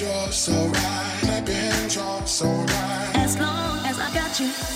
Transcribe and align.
you're 0.00 0.32
so 0.32 0.52
right. 0.52 1.18
Clap 1.22 1.48
your 1.48 1.56
hands, 1.56 1.96
you're 1.96 2.26
so 2.26 2.46
right. 2.46 3.12
As 3.14 3.38
long 3.38 3.78
as 3.86 3.98
I 3.98 4.12
got 4.12 4.40
you. 4.40 4.75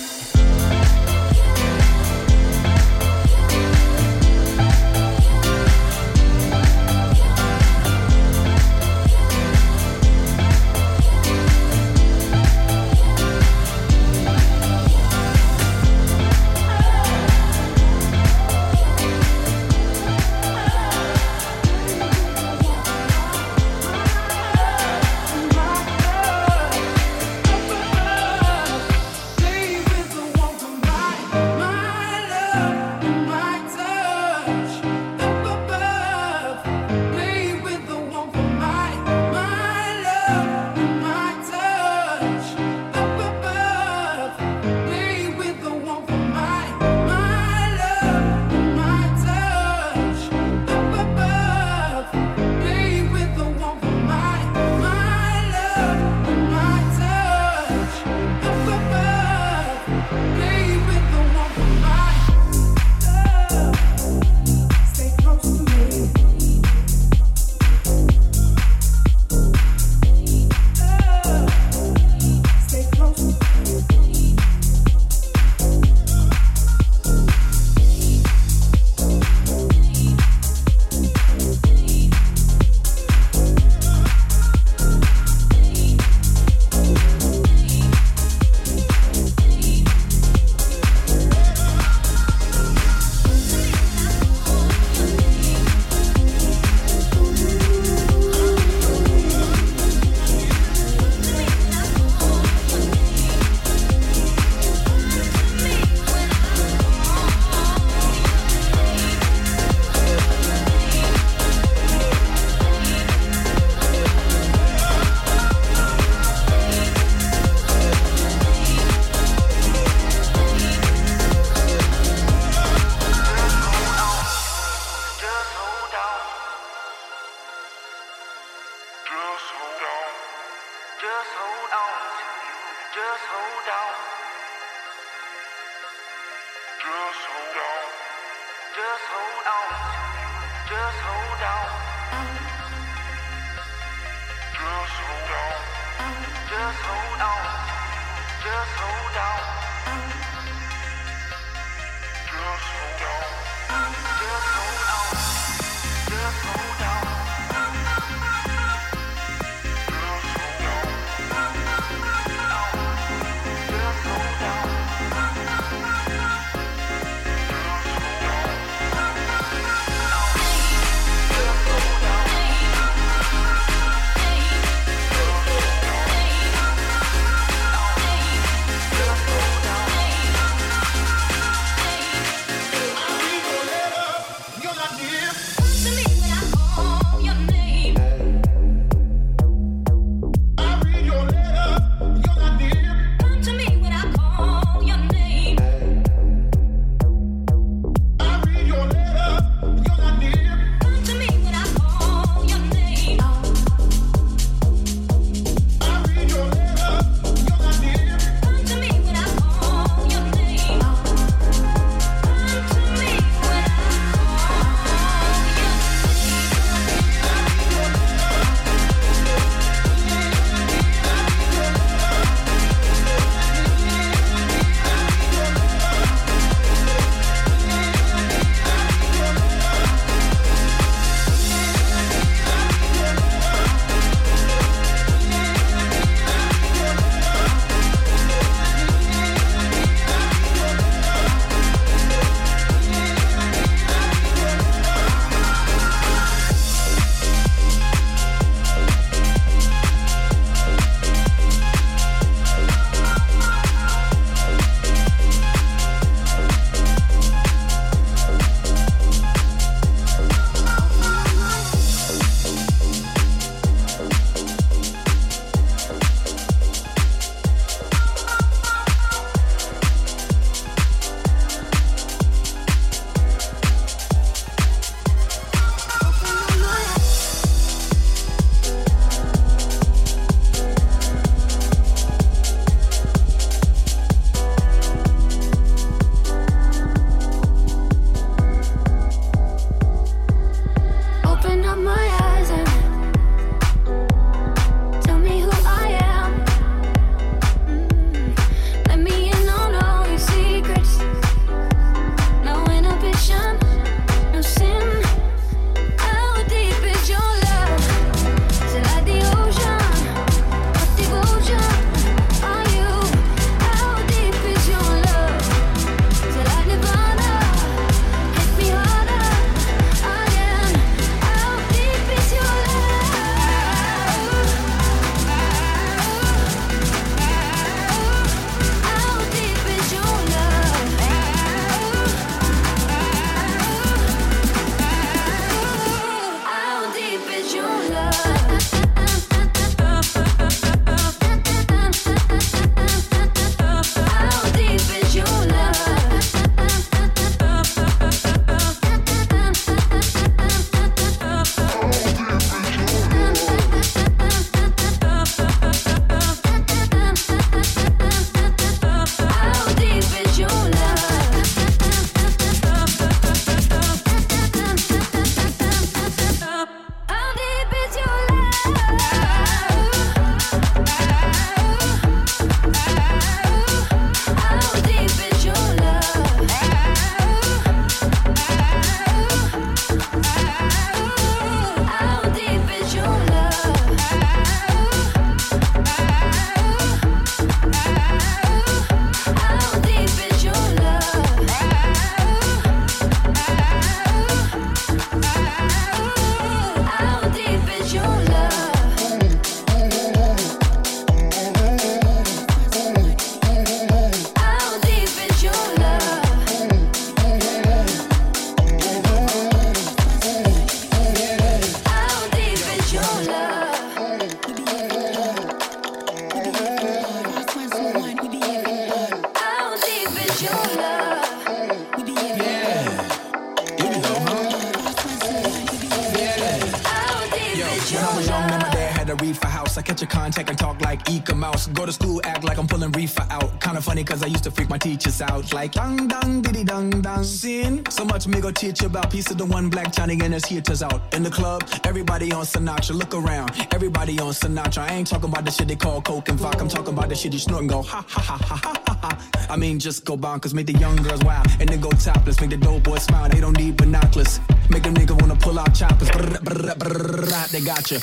My 434.71 434.77
teachers 434.77 435.21
out. 435.21 435.53
Like 435.53 435.73
dang 435.73 436.07
dang 436.07 436.41
diddy 436.41 436.63
dang 436.63 436.89
dang. 437.01 437.23
Sin. 437.23 437.83
So 437.89 438.05
much 438.05 438.25
me 438.25 438.39
go 438.39 438.51
teach 438.51 438.81
you 438.81 438.87
about 438.87 439.11
piece 439.11 439.29
of 439.29 439.37
the 439.37 439.45
one 439.45 439.69
black 439.69 439.91
Johnny 439.91 440.17
and 440.23 440.33
his 440.33 440.45
heaters 440.45 440.81
out. 440.81 441.13
In 441.13 441.23
the 441.23 441.29
club, 441.29 441.61
everybody 441.83 442.31
on 442.31 442.45
Sinatra. 442.45 442.95
Look 442.95 443.13
around, 443.13 443.51
everybody 443.73 444.17
on 444.19 444.31
Sinatra. 444.31 444.89
I 444.89 444.93
ain't 444.93 445.07
talking 445.07 445.29
about 445.29 445.43
the 445.43 445.51
shit 445.51 445.67
they 445.67 445.75
call 445.75 446.01
coke 446.01 446.29
and 446.29 446.39
vodka. 446.39 446.61
I'm 446.61 446.69
talking 446.69 446.93
about 446.93 447.09
the 447.09 447.15
shit 447.15 447.33
you 447.33 447.39
snort 447.39 447.61
and 447.61 447.69
go 447.69 447.81
ha 447.81 448.03
ha 448.07 448.21
ha 448.21 448.37
ha 448.37 448.55
ha 448.63 448.97
ha. 449.01 449.47
I 449.49 449.57
mean, 449.57 449.77
just 449.79 450.05
go 450.05 450.15
bonkers, 450.15 450.53
make 450.53 450.67
the 450.67 450.77
young 450.79 450.95
girls 450.95 451.21
wild, 451.25 451.47
and 451.59 451.67
then 451.67 451.81
go 451.81 451.89
topless. 451.89 452.39
Make 452.39 452.51
the 452.51 452.57
dope 452.57 452.83
boys 452.83 453.03
smile, 453.03 453.27
they 453.27 453.41
don't 453.41 453.57
need 453.57 453.75
binoculars. 453.75 454.39
Make 454.69 454.83
them 454.83 454.93
nigga 454.93 455.19
wanna 455.19 455.35
pull 455.35 455.59
out 455.59 455.75
choppers. 455.75 456.09
Brr, 456.11 456.39
brr, 456.39 456.75
brr, 456.75 457.47
they 457.51 457.59
got 457.59 457.91
you. 457.91 457.99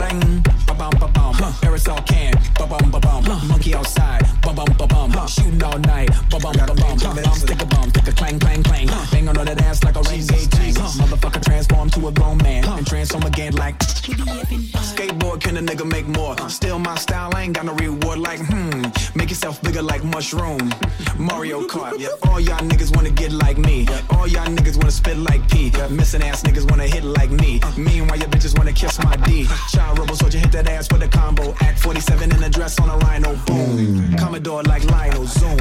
Ring, 0.00 0.44
ba 0.68 0.74
bum 0.74 0.94
ba 1.00 1.08
bum. 1.08 1.34
Aerosol 1.64 2.06
can, 2.06 2.32
ba 2.54 2.66
bum 2.66 2.90
ba 2.92 3.00
bum. 3.00 3.24
Monkey 3.48 3.74
outside, 3.74 4.22
ba 4.42 4.52
bum 4.52 4.66
ba 4.76 4.86
bum. 4.86 5.26
Shooting 5.28 5.62
all 5.62 5.78
night, 5.78 6.10
ba 6.28 6.38
bum 6.38 6.52
ba 6.52 6.74
bum. 6.74 6.98
Bum, 6.98 7.34
stick 7.34 7.62
a 7.62 7.66
bum, 7.66 7.88
stick 7.90 8.08
a 8.08 8.12
clang 8.12 8.38
clang 8.38 8.62
clang. 8.62 8.86
Bang 9.10 9.28
on 9.28 9.38
all 9.38 9.44
that 9.44 9.60
ass 9.62 9.82
like 9.84 9.96
a 9.96 10.02
ring 10.02 10.26
gauge 10.26 10.50
tank. 10.50 10.76
Motherfucker 10.76 11.42
transform 11.44 11.88
to 11.90 12.08
a 12.08 12.12
grown 12.12 12.38
man 12.38 12.64
and 12.64 12.86
transform 12.86 13.24
again 13.24 13.54
like. 13.54 13.78
Skateboard 13.78 15.40
can 15.40 15.56
a 15.56 15.62
nigga 15.62 15.88
make 15.90 16.06
more? 16.08 16.36
Still 16.50 16.78
my 16.78 16.96
style, 16.96 17.30
I 17.34 17.42
ain't 17.44 17.54
got 17.54 17.64
no 17.64 17.74
reward 17.74 18.18
like 18.18 18.40
hmm. 18.40 18.82
Make 19.14 19.30
yourself 19.30 19.62
bigger 19.62 19.82
like 19.82 20.04
mushroom. 20.04 20.72
Mario 21.18 21.62
Kart, 21.66 21.98
yeah. 21.98 22.08
All 22.28 22.40
y'all 22.40 22.58
niggas 22.58 22.94
wanna 22.94 23.10
get 23.10 23.32
like 23.32 23.58
me. 23.58 23.86
All 24.10 24.26
y'all 24.26 24.46
niggas 24.46 24.76
wanna 24.76 24.90
spit 24.90 25.16
like 25.16 25.48
P. 25.50 25.70
Missing 25.90 26.22
ass 26.22 26.42
niggas 26.42 26.68
wanna 26.68 26.86
hit 26.86 27.04
like 27.04 27.30
me. 27.30 27.60
Meanwhile, 27.76 28.18
your 28.18 28.28
bitches 28.28 28.56
wanna 28.58 28.72
kiss 28.72 28.98
my 29.02 29.16
D. 29.16 29.46
Child 29.70 29.98
rebel 29.98 30.16
soldier 30.16 30.38
hit 30.38 30.52
that 30.52 30.68
ass 30.68 30.90
with 30.90 31.02
a 31.02 31.08
combo. 31.08 31.54
Act 31.60 31.78
47 31.78 32.32
in 32.34 32.42
a 32.42 32.50
dress 32.50 32.78
on 32.80 32.88
a 32.88 32.96
rhino. 32.98 33.34
Boom. 33.46 34.16
Commodore 34.32 34.62
like 34.62 34.82
Lionel. 34.84 35.26
Zoom. 35.26 35.60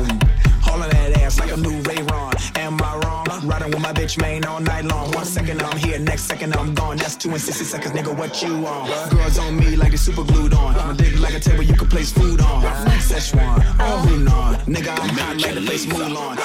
All 0.71 0.81
of 0.81 0.89
that 0.91 1.11
ass 1.19 1.37
like 1.41 1.51
a 1.51 1.57
new 1.57 1.81
Ray 1.81 2.01
Ron. 2.03 2.31
Am 2.55 2.81
I 2.81 2.95
wrong? 3.03 3.27
Riding 3.43 3.71
with 3.71 3.81
my 3.81 3.91
bitch 3.91 4.17
main 4.21 4.45
all 4.45 4.61
night 4.61 4.85
long. 4.85 5.11
One 5.11 5.25
second 5.25 5.61
I'm 5.61 5.75
here, 5.75 5.99
next 5.99 6.21
second 6.21 6.55
I'm 6.55 6.73
gone. 6.73 6.95
That's 6.95 7.17
two 7.17 7.31
and 7.31 7.41
60 7.41 7.65
seconds, 7.65 7.91
nigga. 7.93 8.15
What 8.17 8.41
you 8.41 8.65
on? 8.65 9.09
Girls 9.09 9.37
on 9.39 9.57
me 9.57 9.75
like 9.75 9.91
they 9.91 9.97
super 9.97 10.23
glued 10.23 10.53
on. 10.53 10.73
My 10.75 10.93
dick 10.93 11.19
like 11.19 11.33
a 11.33 11.39
table 11.41 11.63
you 11.63 11.73
can 11.73 11.89
place 11.89 12.13
food 12.13 12.39
on. 12.39 12.63
Szechuan, 13.01 13.57
or 13.59 14.07
Hunan. 14.07 14.55
Nigga, 14.63 14.97
I'm 14.97 15.17
hot 15.19 15.41
like 15.41 15.55
the 15.55 15.61
place 15.67 15.85
Mulan. 15.87 16.37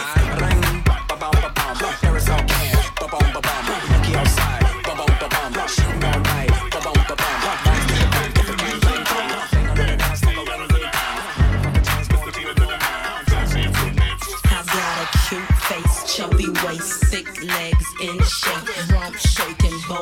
Ring, 0.42 0.83
ba 0.83 1.06
bum 1.09 1.30
ba 1.30 1.52
bum. 1.54 1.76
Aerosol 2.02 2.42
can, 2.49 2.75
ba 2.99 3.06
bum 3.06 3.33
ba 3.35 3.40
bum. 3.40 3.90
Monkey 3.92 4.16
outside, 4.16 4.56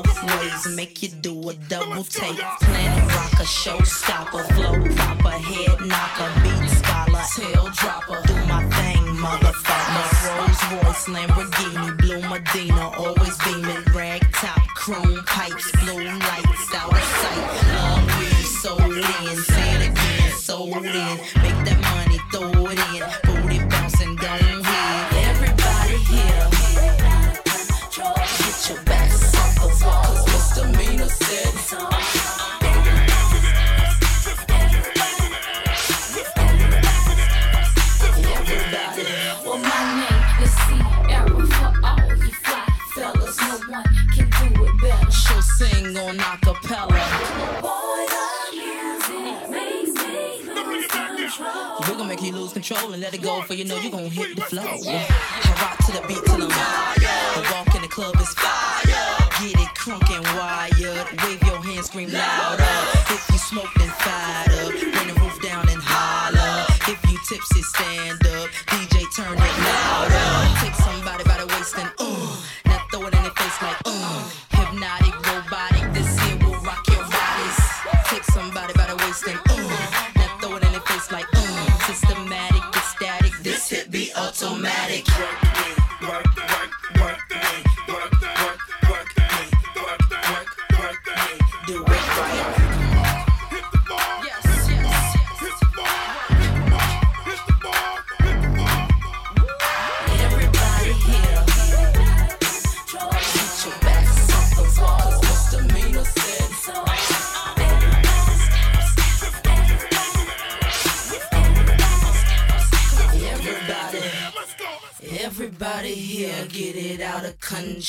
both 0.03 0.23
ways, 0.25 0.77
make 0.77 1.03
you 1.03 1.09
do 1.09 1.51
a 1.51 1.55
double 1.69 2.05
take. 2.05 2.39
Planet 2.61 3.13
rocker, 3.15 3.45
showstopper, 3.45 4.43
flow 4.55 4.75
popper, 4.97 5.31
head 5.31 5.81
knocker, 5.81 6.31
beat 6.43 6.69
scholar, 6.71 7.23
tail 7.37 7.69
dropper. 7.75 8.21
Do 8.27 8.35
my 8.47 8.63
thing, 8.77 9.05
motherfucker. 9.23 9.85
My 9.95 10.07
Rolls 10.27 10.63
Royce, 10.73 11.07
Lamborghini, 11.15 11.99
blue 11.99 12.23
Medina, 12.29 12.91
always 12.99 13.37
beaming, 13.45 13.85
rag 13.95 14.23
top, 14.33 14.63
chrome 14.75 15.14
let 53.05 53.13
it 53.13 53.23
go, 53.23 53.43
for 53.43 53.53
you 53.53 53.67
know 53.67 53.77
you 53.77 53.91
gonna 53.91 54.09
hit 54.09 54.35
the 54.35 54.41
flow. 54.41 54.63
I 54.63 55.05
rock 55.61 55.77
to 55.85 55.93
the 55.93 56.01
beat 56.09 56.25
till 56.25 56.43
I'm 56.43 56.51
higher. 56.51 57.43
The 57.43 57.53
walk 57.53 57.75
in 57.75 57.83
the 57.83 57.89
club 57.89 58.17
is 58.17 58.33
fire. 58.33 59.29
Get 59.41 59.61
it 59.61 59.69
crunk 59.77 60.09
and 60.09 60.25
wired. 60.39 61.07
Wave 61.23 61.43
your 61.43 61.63
hands, 61.63 61.87
scream 61.89 62.11
louder. 62.11 62.65
If 63.13 63.29
you 63.31 63.39
smoke, 63.39 63.69
then 63.77 63.91
fired 63.91 64.54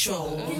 of 0.08 0.55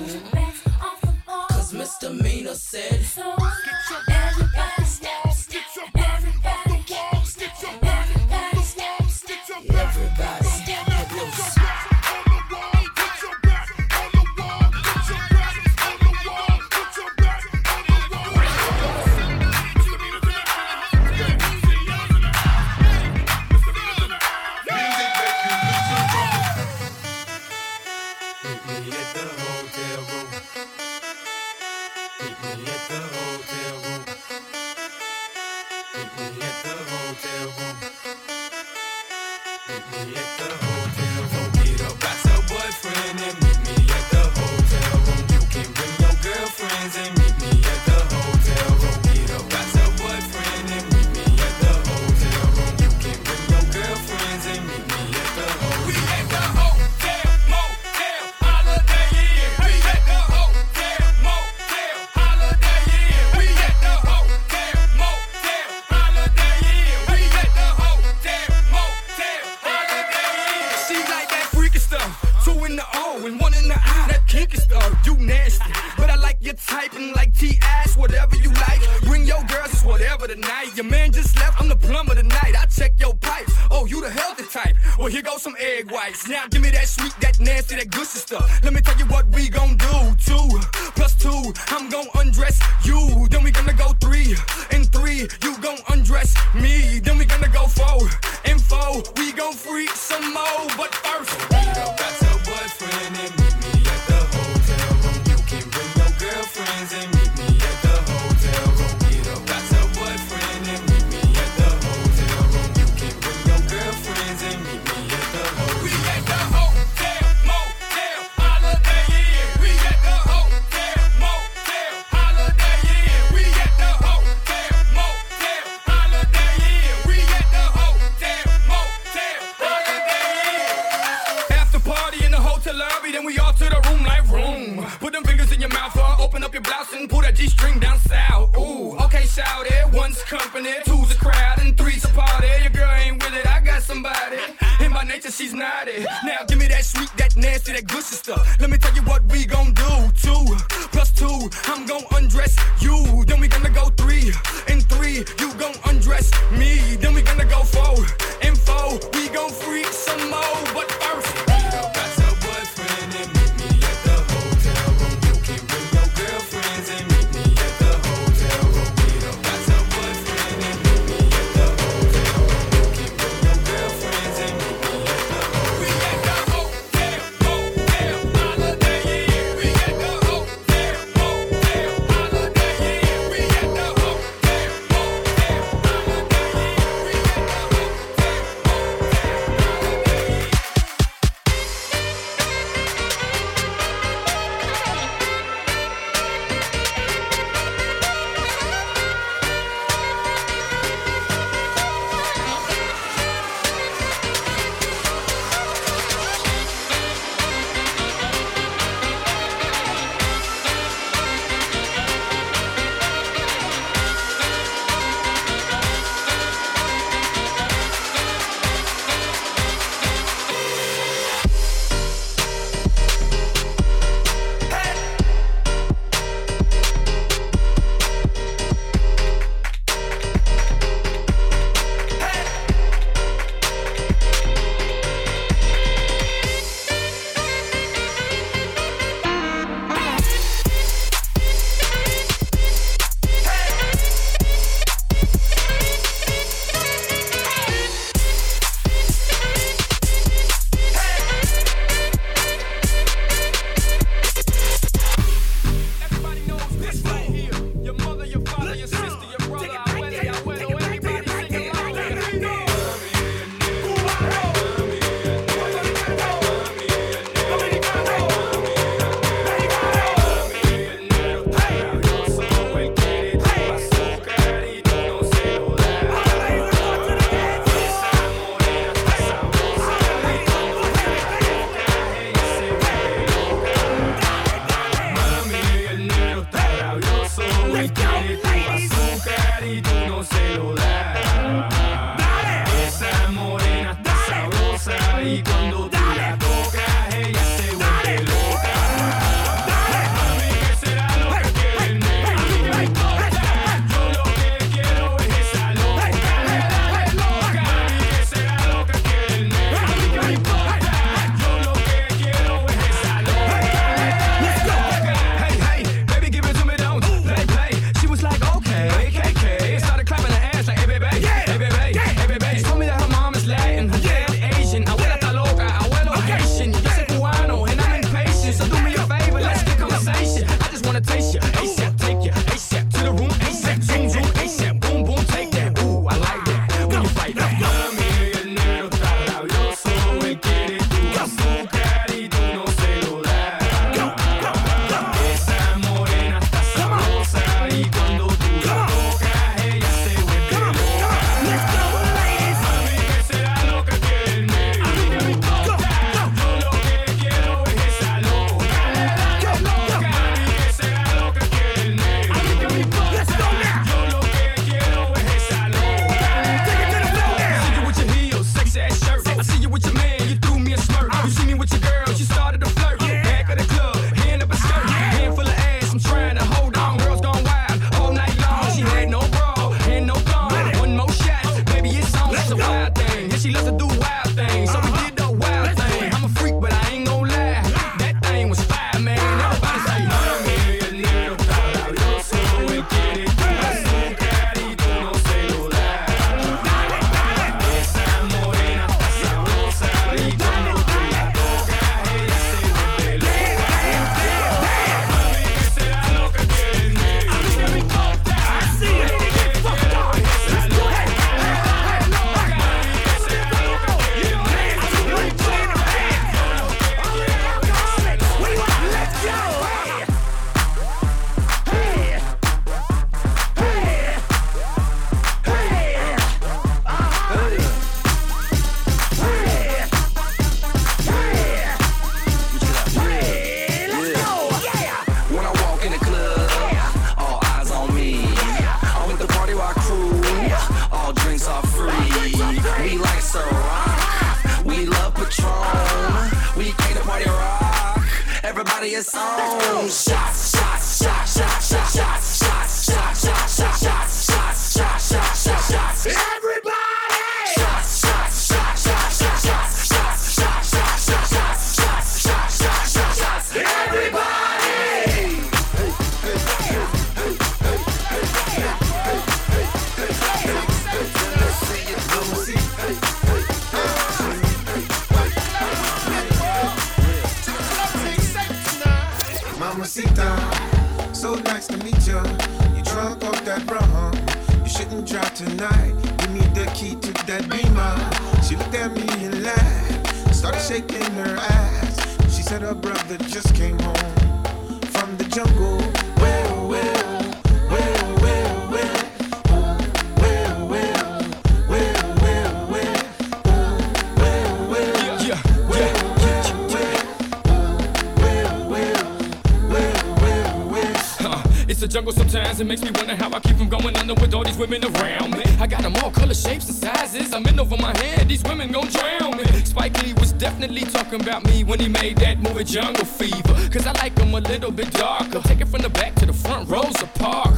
sometimes, 512.56 512.60
it 512.60 512.66
makes 512.66 512.82
me 512.82 512.92
wonder 513.00 513.16
how 513.16 513.36
I 513.36 513.40
keep 513.40 513.58
from 513.58 513.70
going 513.70 513.96
under 513.98 514.14
with 514.14 514.34
all 514.34 514.44
these 514.44 514.58
women 514.58 514.84
around 514.84 515.32
me. 515.32 515.44
I 515.60 515.68
got 515.68 515.82
them 515.82 515.96
all 515.98 516.12
colors, 516.12 516.42
shapes, 516.42 516.68
and 516.68 516.78
sizes. 516.78 517.34
I'm 517.34 517.46
in 517.48 517.60
over 517.60 517.78
my 517.78 517.96
head, 517.98 518.28
these 518.28 518.44
women 518.44 518.72
gon' 518.72 518.88
drown 518.88 519.38
me. 519.38 519.44
Spike 519.64 520.02
Lee 520.04 520.14
was 520.14 520.32
definitely 520.34 520.82
talking 520.82 521.22
about 521.22 521.44
me 521.46 521.64
when 521.64 521.80
he 521.80 521.88
made 521.88 522.18
that 522.18 522.40
movie 522.40 522.64
Jungle 522.64 523.06
Fever. 523.06 523.70
Cause 523.72 523.86
I 523.86 523.94
like 523.94 524.16
them 524.16 524.34
a 524.34 524.40
little 524.40 524.72
bit 524.72 524.92
darker. 524.94 525.42
Take 525.42 525.62
it 525.62 525.68
from 525.68 525.82
the 525.82 525.90
back 525.90 526.16
to 526.16 526.26
the 526.26 526.34
front 526.34 526.70
rows 526.70 527.02
of 527.02 527.14
park. 527.16 527.56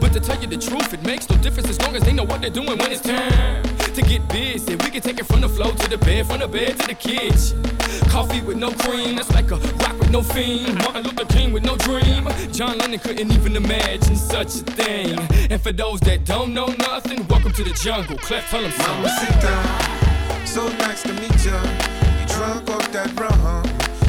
But 0.00 0.12
to 0.12 0.20
tell 0.20 0.40
you 0.40 0.46
the 0.46 0.58
truth, 0.58 0.92
it 0.92 1.02
makes 1.02 1.28
no 1.28 1.36
difference 1.36 1.68
as 1.68 1.80
long 1.80 1.96
as 1.96 2.02
they 2.02 2.12
know 2.12 2.24
what 2.24 2.40
they're 2.40 2.50
doing 2.50 2.78
when 2.78 2.92
it's 2.92 3.02
time 3.02 3.62
to 3.94 4.02
get 4.02 4.26
busy. 4.28 4.76
We 4.76 4.90
can 4.90 5.00
take 5.00 5.18
it 5.18 5.26
from 5.26 5.40
the 5.40 5.48
floor 5.48 5.72
to 5.72 5.90
the 5.90 5.98
bed, 5.98 6.26
from 6.26 6.40
the 6.40 6.48
bed 6.48 6.78
to 6.80 6.86
the 6.86 6.94
kitchen. 6.94 7.79
Coffee 8.10 8.40
with 8.40 8.56
no 8.56 8.72
cream, 8.72 9.14
that's 9.14 9.30
like 9.30 9.52
a 9.52 9.56
rock 9.56 9.96
with 10.00 10.10
no 10.10 10.20
fiend. 10.20 10.74
Martin 10.78 11.04
Luther 11.04 11.24
King 11.26 11.52
with 11.52 11.64
no 11.64 11.76
dream. 11.76 12.28
John 12.52 12.76
Lennon 12.78 12.98
couldn't 12.98 13.30
even 13.30 13.54
imagine 13.54 14.16
such 14.16 14.48
a 14.56 14.64
thing. 14.74 15.16
And 15.48 15.62
for 15.62 15.70
those 15.70 16.00
that 16.00 16.24
don't 16.24 16.52
know 16.52 16.66
nothing, 16.66 17.24
welcome 17.28 17.52
to 17.52 17.62
the 17.62 17.70
jungle. 17.70 18.18
Clef, 18.18 18.50
tell 18.50 18.62
them 18.62 18.72
something. 18.72 19.04
Mamacita, 19.04 20.46
so 20.46 20.68
nice 20.78 21.04
to 21.04 21.12
meet 21.12 21.44
ya. 21.46 21.62
You 22.20 22.26
drunk 22.34 22.68
off 22.70 22.90
that 22.90 23.14
rum. 23.18 23.64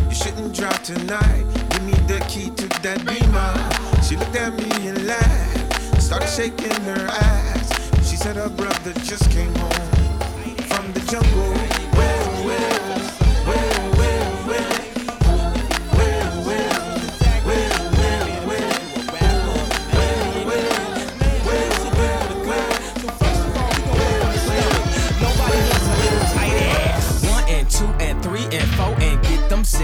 You 0.09 0.15
shouldn't 0.15 0.55
drive 0.55 0.81
tonight. 0.81 1.45
Give 1.69 1.83
me 1.83 1.93
the 2.07 2.25
key 2.27 2.49
to 2.49 2.67
that 2.81 3.05
beamer. 3.05 3.53
She 4.01 4.17
looked 4.17 4.35
at 4.35 4.53
me 4.57 4.87
and 4.89 5.05
laughed. 5.05 6.01
Started 6.01 6.27
shaking 6.27 6.81
her 6.89 7.07
ass. 7.07 8.09
She 8.09 8.15
said 8.15 8.35
her 8.35 8.49
brother 8.49 8.93
just 9.05 9.29
came 9.29 9.53
home 9.53 10.57
from 10.67 10.91
the 10.93 11.01
jungle. 11.07 11.80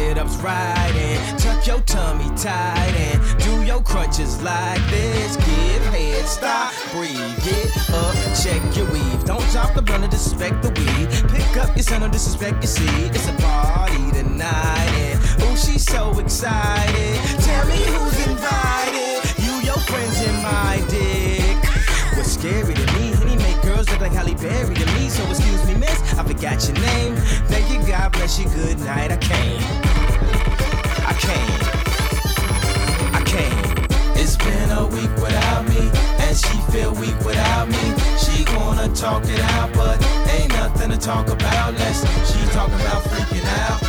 Sit 0.07 0.17
ups 0.17 0.37
right 0.37 0.93
and 0.95 1.39
tuck 1.39 1.67
your 1.67 1.81
tummy 1.81 2.29
tight 2.37 2.93
and 3.07 3.19
do 3.39 3.63
your 3.63 3.81
crunches 3.81 4.41
like 4.41 4.81
this. 4.89 5.35
Give 5.35 5.83
head, 5.93 6.25
stop, 6.25 6.71
breathe, 6.91 7.35
get 7.43 7.67
up, 7.91 8.15
check 8.41 8.61
your 8.77 8.89
weave. 8.91 9.23
Don't 9.25 9.47
drop 9.51 9.73
the 9.73 9.81
blunt 9.81 10.05
or 10.05 10.07
disrespect 10.07 10.61
the 10.61 10.69
weed. 10.79 11.07
Pick 11.33 11.57
up 11.57 11.75
your 11.75 12.03
or 12.03 12.09
disrespect 12.09 12.63
your 12.63 12.71
seed. 12.77 13.11
It's 13.15 13.27
a 13.27 13.33
party 13.33 14.11
tonight 14.11 14.93
and 15.05 15.43
ooh, 15.43 15.57
she's 15.57 15.83
so 15.83 16.17
excited. 16.19 17.15
Tell 17.47 17.65
me 17.67 17.79
who's 17.91 18.19
invited. 18.27 19.17
You, 19.43 19.53
your 19.69 19.81
friends, 19.89 20.17
and 20.27 20.37
my 20.41 20.75
dick. 20.89 21.57
What's 22.15 22.31
scary 22.31 22.73
to 22.73 22.85
me, 22.93 23.16
girls 23.87 23.99
look 23.99 24.01
like 24.01 24.11
Halle 24.11 24.35
Berry 24.35 24.75
to 24.75 24.85
me. 24.93 25.09
So 25.09 25.23
excuse 25.29 25.65
me, 25.67 25.75
miss, 25.75 26.01
I 26.13 26.23
forgot 26.23 26.63
your 26.67 26.77
name. 26.79 27.15
Thank 27.47 27.69
you, 27.71 27.85
God 27.87 28.11
bless 28.13 28.39
you, 28.39 28.45
good 28.49 28.79
night. 28.79 29.11
I 29.11 29.17
came, 29.17 29.61
I 31.05 31.13
came, 31.19 31.59
I 33.13 33.21
came. 33.25 33.87
It's 34.15 34.35
been 34.37 34.71
a 34.71 34.85
week 34.87 35.13
without 35.21 35.67
me, 35.69 35.89
and 36.19 36.37
she 36.37 36.57
feel 36.71 36.93
weak 36.95 37.17
without 37.25 37.67
me. 37.67 37.93
She 38.17 38.45
wanna 38.55 38.89
talk 38.93 39.23
it 39.25 39.39
out, 39.55 39.73
but 39.73 40.03
ain't 40.31 40.51
nothing 40.53 40.91
to 40.91 40.97
talk 40.97 41.29
about. 41.29 41.73
Let's 41.73 42.01
she 42.31 42.39
talking 42.51 42.75
about 42.75 43.03
freaking 43.03 43.45
out, 43.67 43.86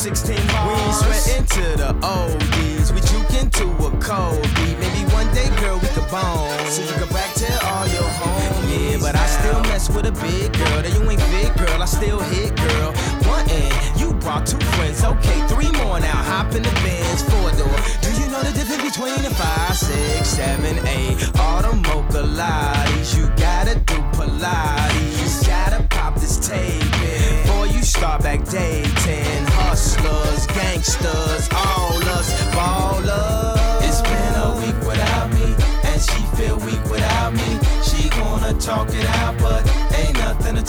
16 0.00 0.34
bars. 0.46 0.66
We 0.66 0.80
ain't 0.80 0.94
sweating 0.94 1.44
to 1.44 1.76
the 1.76 1.92
oldies. 2.00 2.39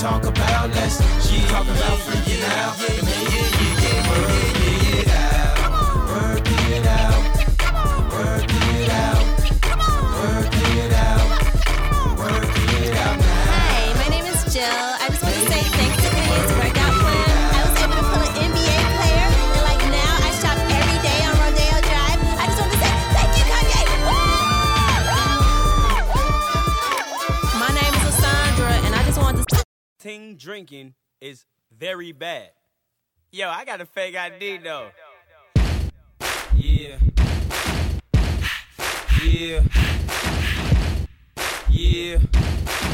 Talk 0.02 0.26
about. 0.26 0.70
Let's 0.72 0.98
she 1.30 1.42
talk 1.48 1.64
about 1.66 2.00
freaking 2.00 2.44
out. 2.58 3.21
Drinking 30.42 30.96
is 31.22 31.46
very 31.78 32.12
bad. 32.12 32.50
Yo, 33.32 33.48
I 33.50 33.64
got 33.64 33.80
a 33.80 33.86
fake 33.86 34.16
ID 34.16 34.58
though. 34.58 34.90
Yeah. 36.56 36.98
Yeah. 39.24 39.64
Yeah, 41.70 42.20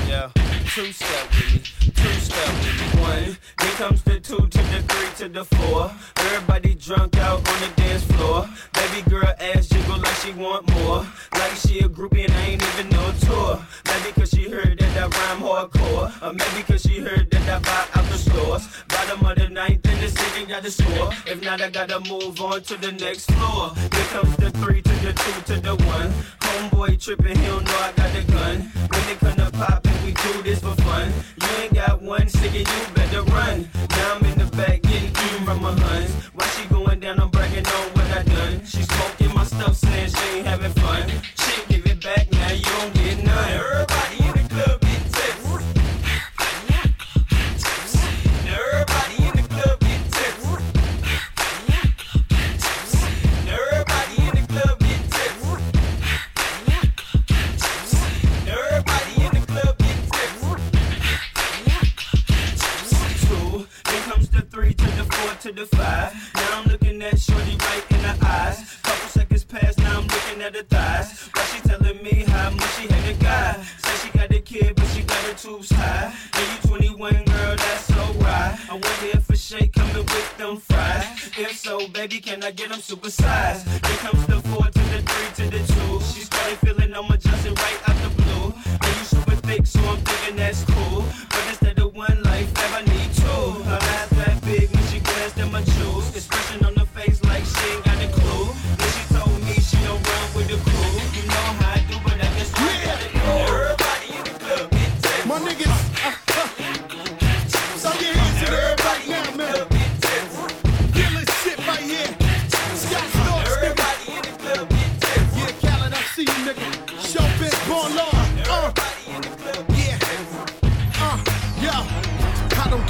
yeah. 0.07 0.46
Two 0.77 0.91
step 0.91 1.31
with 1.31 1.53
me, 1.55 1.91
two 1.91 2.19
step 2.19 2.53
with 2.53 2.95
me. 2.95 3.01
One, 3.01 3.37
then 3.57 3.71
comes 3.77 4.03
the 4.03 4.19
two 4.19 4.37
to 4.37 4.57
the 4.57 4.83
three 4.87 5.09
to 5.17 5.27
the 5.27 5.43
four. 5.43 5.91
Everybody 6.17 6.75
drunk 6.75 7.17
out 7.17 7.39
on 7.49 7.61
the 7.61 7.73
dance 7.77 8.03
floor. 8.03 8.47
Baby 8.73 9.09
girl 9.09 9.33
ass 9.39 9.69
jiggle 9.69 9.97
like 9.97 10.13
she 10.17 10.33
want 10.33 10.69
more. 10.75 11.03
Like 11.33 11.53
she 11.53 11.79
a 11.79 11.89
groupie 11.89 12.25
and 12.25 12.33
I 12.33 12.41
ain't 12.49 12.61
even 12.61 12.89
no 12.89 13.11
tour. 13.21 13.59
Maybe 13.87 14.11
cause 14.11 14.29
she 14.29 14.51
heard 14.51 14.77
that 14.77 14.97
I 14.97 15.07
rhyme 15.07 15.41
hardcore. 15.41 16.13
Or 16.21 16.33
maybe 16.33 16.61
cause 16.61 16.83
she 16.83 16.99
heard 16.99 17.31
that 17.31 17.49
I 17.49 17.57
buy 17.57 17.99
out 17.99 18.07
the 18.11 18.17
stores. 18.19 18.67
Bottom 18.87 19.25
of 19.25 19.35
the 19.35 19.49
ninth 19.49 19.83
in 19.83 19.99
the 19.99 20.09
city 20.09 20.45
got 20.45 20.61
the 20.61 20.69
score. 20.69 21.09
If 21.25 21.41
not, 21.41 21.59
I 21.59 21.71
gotta 21.71 21.99
move 22.01 22.39
on 22.39 22.61
to 22.61 22.77
the 22.77 22.91
next 22.91 23.31
floor. 23.31 23.73
Here 23.73 24.09
comes 24.13 24.35
the 24.37 24.51
three 24.51 24.83
to 24.83 24.95
the 25.01 25.13
two 25.13 25.55
to 25.55 25.59
the 25.59 25.75
one. 25.85 26.13
Homeboy 26.41 27.01
tripping, 27.03 27.35
he 27.35 27.47
don't 27.47 27.65
know 27.65 27.77
I 27.79 27.93
got 27.93 28.13
the 28.13 28.31
gun. 28.31 28.71
When 28.91 29.05
they 29.07 29.15
come 29.15 29.35
to 29.37 29.51
pop 29.57 29.83
and 29.85 30.05
we 30.05 30.11
do 30.13 30.41
this 30.43 30.63
for 30.73 30.81
fun. 30.83 31.13
You 31.41 31.63
ain't 31.63 31.73
got 31.73 32.01
one 32.01 32.27
sticker, 32.27 32.57
you 32.57 32.93
better 32.93 33.23
run. 33.23 33.69
Now 33.91 34.15
I'm 34.15 34.25
in 34.25 34.37
the 34.37 34.45
back 34.57 34.81
getting 34.81 35.09
eaten 35.09 35.45
from 35.45 35.61
my 35.61 35.71
huns. 35.71 36.11
Why 36.33 36.45
she 36.47 36.67
going 36.67 36.99
down, 36.99 37.19
I'm 37.19 37.29
bragging 37.29 37.65
on 37.65 37.85
what 37.95 38.07
I 38.11 38.23
done. 38.23 38.65
She 38.65 38.81
smoking 38.83 39.33
my 39.33 39.43
stuff, 39.43 39.75
saying 39.75 40.09
she 40.09 40.37
ain't 40.37 40.47
having 40.47 40.71
fun. 40.73 40.86
The 65.57 65.65
five. 65.75 66.13
Now 66.35 66.61
I'm 66.61 66.67
looking 66.69 67.01
at 67.01 67.19
Shorty 67.19 67.57
right 67.57 67.83
in 67.89 68.01
the 68.03 68.15
eyes. 68.25 68.77
Couple 68.83 69.09
seconds 69.09 69.43
pass, 69.43 69.75
now 69.79 69.97
I'm 69.97 70.07
looking 70.07 70.41
at 70.43 70.55
her 70.55 70.61
thighs. 70.61 71.29
While 71.33 71.45
she 71.45 71.59
telling 71.61 72.03
me 72.03 72.23
how 72.27 72.51
much 72.51 72.69
she 72.75 72.87
hate 72.87 73.15
a 73.15 73.17
guy. 73.17 73.53
Say 73.79 74.07
she 74.07 74.17
got 74.17 74.31
a 74.31 74.39
kid, 74.39 74.75
but 74.75 74.85
she 74.93 75.01
got 75.01 75.17
her 75.25 75.33
tubes 75.33 75.71
high. 75.71 76.13
And 76.35 76.63
you 76.63 76.69
21, 76.69 77.25
girl, 77.25 77.55
that's 77.55 77.85
so 77.85 78.03
right. 78.19 78.55
I 78.69 78.73
wonder 78.73 79.17
if 79.17 79.29
a 79.31 79.35
shake 79.35 79.73
coming 79.73 80.05
with 80.05 80.37
them 80.37 80.57
fries. 80.57 81.31
If 81.35 81.57
so, 81.57 81.87
baby, 81.87 82.19
can 82.19 82.43
I 82.43 82.51
get 82.51 82.69
them 82.69 82.79
supersized? 82.79 83.63
Here 83.87 83.97
comes 83.97 84.27
the 84.27 84.39
four 84.49 84.65
to 84.65 84.83
the 84.93 85.01
three 85.09 85.29
to 85.45 85.51
the 85.57 85.61
two. 85.73 86.05
She 86.13 86.21
started 86.21 86.57
feeling 86.59 86.93
I'm 86.93 87.09
adjusting 87.09 87.55
right 87.55 87.81
out 87.89 87.97
the 88.03 88.09
blue. 88.21 88.53
And 88.69 88.93
you 88.97 89.05
super 89.05 89.35
thick, 89.47 89.65
so 89.65 89.79
I'm 89.79 89.97
thinking 89.97 90.35
that's 90.35 90.63
cool. 90.65 91.06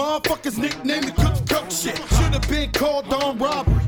motherfuckers 0.00 0.56
nicknamed 0.56 1.08
the 1.08 1.12
cook 1.12 1.36
cook 1.48 1.70
shit? 1.70 1.96
Should've 2.16 2.48
been 2.48 2.70
called 2.72 3.12
on 3.12 3.38
robbery, 3.38 3.84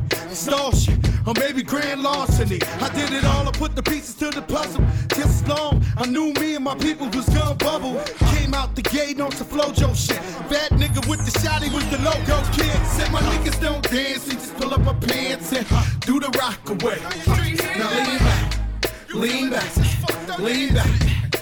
shit, 0.74 0.98
or 1.26 1.34
maybe 1.38 1.62
grand 1.62 2.02
larceny. 2.02 2.60
I 2.80 2.88
did 2.94 3.12
it 3.12 3.24
all, 3.24 3.48
I 3.48 3.52
put 3.52 3.74
the 3.74 3.82
pieces 3.82 4.14
to 4.16 4.28
the 4.30 4.42
puzzle. 4.42 4.84
Just 5.16 5.42
as 5.42 5.48
long, 5.48 5.82
I 5.96 6.06
knew 6.06 6.32
me 6.34 6.56
and 6.56 6.64
my 6.64 6.76
people 6.76 7.08
was 7.08 7.28
gonna 7.30 7.54
bubble. 7.54 7.94
Came 8.34 8.52
out 8.52 8.76
the 8.76 8.82
gate 8.82 9.20
on 9.20 9.32
some 9.32 9.46
flojo 9.46 9.88
shit. 9.96 10.20
Bad 10.50 10.70
nigga 10.72 11.00
with 11.08 11.24
the 11.24 11.32
shotty 11.40 11.72
was 11.72 11.86
the 11.88 11.98
logo 12.08 12.36
kid. 12.52 12.76
Said 12.94 13.10
my 13.10 13.20
niggas 13.20 13.58
don't 13.60 13.82
dance, 13.90 14.26
we 14.28 14.34
just 14.34 14.54
pull 14.56 14.74
up 14.74 14.86
our 14.86 14.94
pants 14.94 15.52
and 15.52 15.66
do 16.00 16.20
the 16.20 16.30
rock 16.38 16.60
away. 16.68 16.98
Now 17.78 17.90
lean 18.04 18.18
back, 18.18 18.48
lean 19.14 19.50
back, 19.50 19.76
lean 19.76 19.88
back. 20.26 20.38
Lean 20.38 20.74
back, 20.74 21.41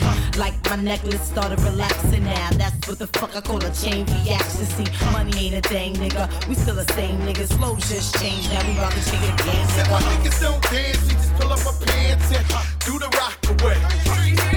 Like 0.37 0.53
my 0.69 0.75
necklace 0.77 1.21
started 1.21 1.59
relaxing 1.61 2.23
now. 2.23 2.49
That's 2.51 2.87
what 2.87 2.99
the 2.99 3.07
fuck 3.07 3.35
I 3.35 3.41
call 3.41 3.63
a 3.63 3.71
chain 3.71 4.05
reaction. 4.05 4.65
See, 4.65 4.87
money 5.11 5.47
ain't 5.47 5.65
a 5.65 5.69
thing, 5.69 5.95
nigga. 5.95 6.27
We 6.47 6.55
still 6.55 6.75
the 6.75 6.85
same 6.93 7.19
niggas. 7.19 7.53
Flow 7.57 7.75
just 7.75 8.17
changed. 8.19 8.49
Now 8.51 8.65
we 8.67 8.77
rock 8.79 8.93
the 8.93 9.01
shit 9.01 9.21
again. 9.21 9.67
Said 9.69 9.89
my 9.91 10.01
niggas 10.01 10.41
don't 10.41 10.61
dance, 10.63 11.01
we 11.07 11.13
just 11.13 11.33
pull 11.35 11.51
up 11.51 11.65
our 11.65 11.73
pants 11.85 12.31
and 12.31 12.45
do 12.85 12.97
the 12.99 13.09
rock 13.19 13.37
away. 13.51 13.77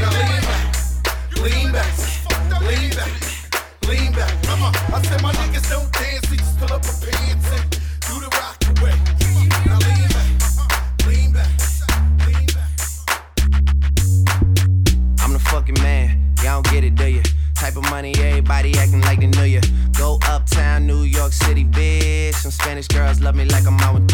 Now 0.00 0.10
lean 0.10 0.42
back, 0.48 0.76
lean 1.42 1.72
back, 1.72 1.92
lean 2.62 2.90
back, 2.94 3.12
lean 3.88 4.12
back. 4.12 4.42
Come 4.44 4.62
on. 4.62 4.74
I 4.94 5.02
said 5.02 5.22
my 5.22 5.32
niggas 5.32 5.68
don't 5.70 5.92
dance, 5.92 6.30
we 6.30 6.36
just 6.36 6.58
pull 6.58 6.72
up 6.72 6.84
our 6.84 6.98
pants 7.02 7.50
and 7.52 7.73
fucking 15.64 15.82
man. 15.82 16.34
Y'all 16.42 16.60
don't 16.60 16.72
get 16.72 16.84
it, 16.84 16.94
do 16.94 17.06
you? 17.06 17.22
Type 17.54 17.76
of 17.76 17.84
money, 17.84 18.12
everybody 18.18 18.76
acting 18.76 19.00
like 19.00 19.20
they 19.20 19.26
knew 19.26 19.44
ya. 19.44 19.60
Go 19.96 20.18
uptown, 20.28 20.86
New 20.86 21.02
York 21.04 21.32
City, 21.32 21.64
bitch. 21.64 22.34
Some 22.34 22.50
Spanish 22.50 22.88
girls 22.88 23.20
love 23.20 23.34
me 23.34 23.46
like 23.46 23.66
I'm 23.66 23.78
out 23.80 23.94
with. 23.94 24.04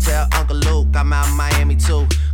Tell 0.00 0.26
Uncle 0.32 0.56
Luke 0.56 0.88
I'm 0.94 1.12
out 1.12 1.30
Miami 1.36 1.76
too. 1.76 2.06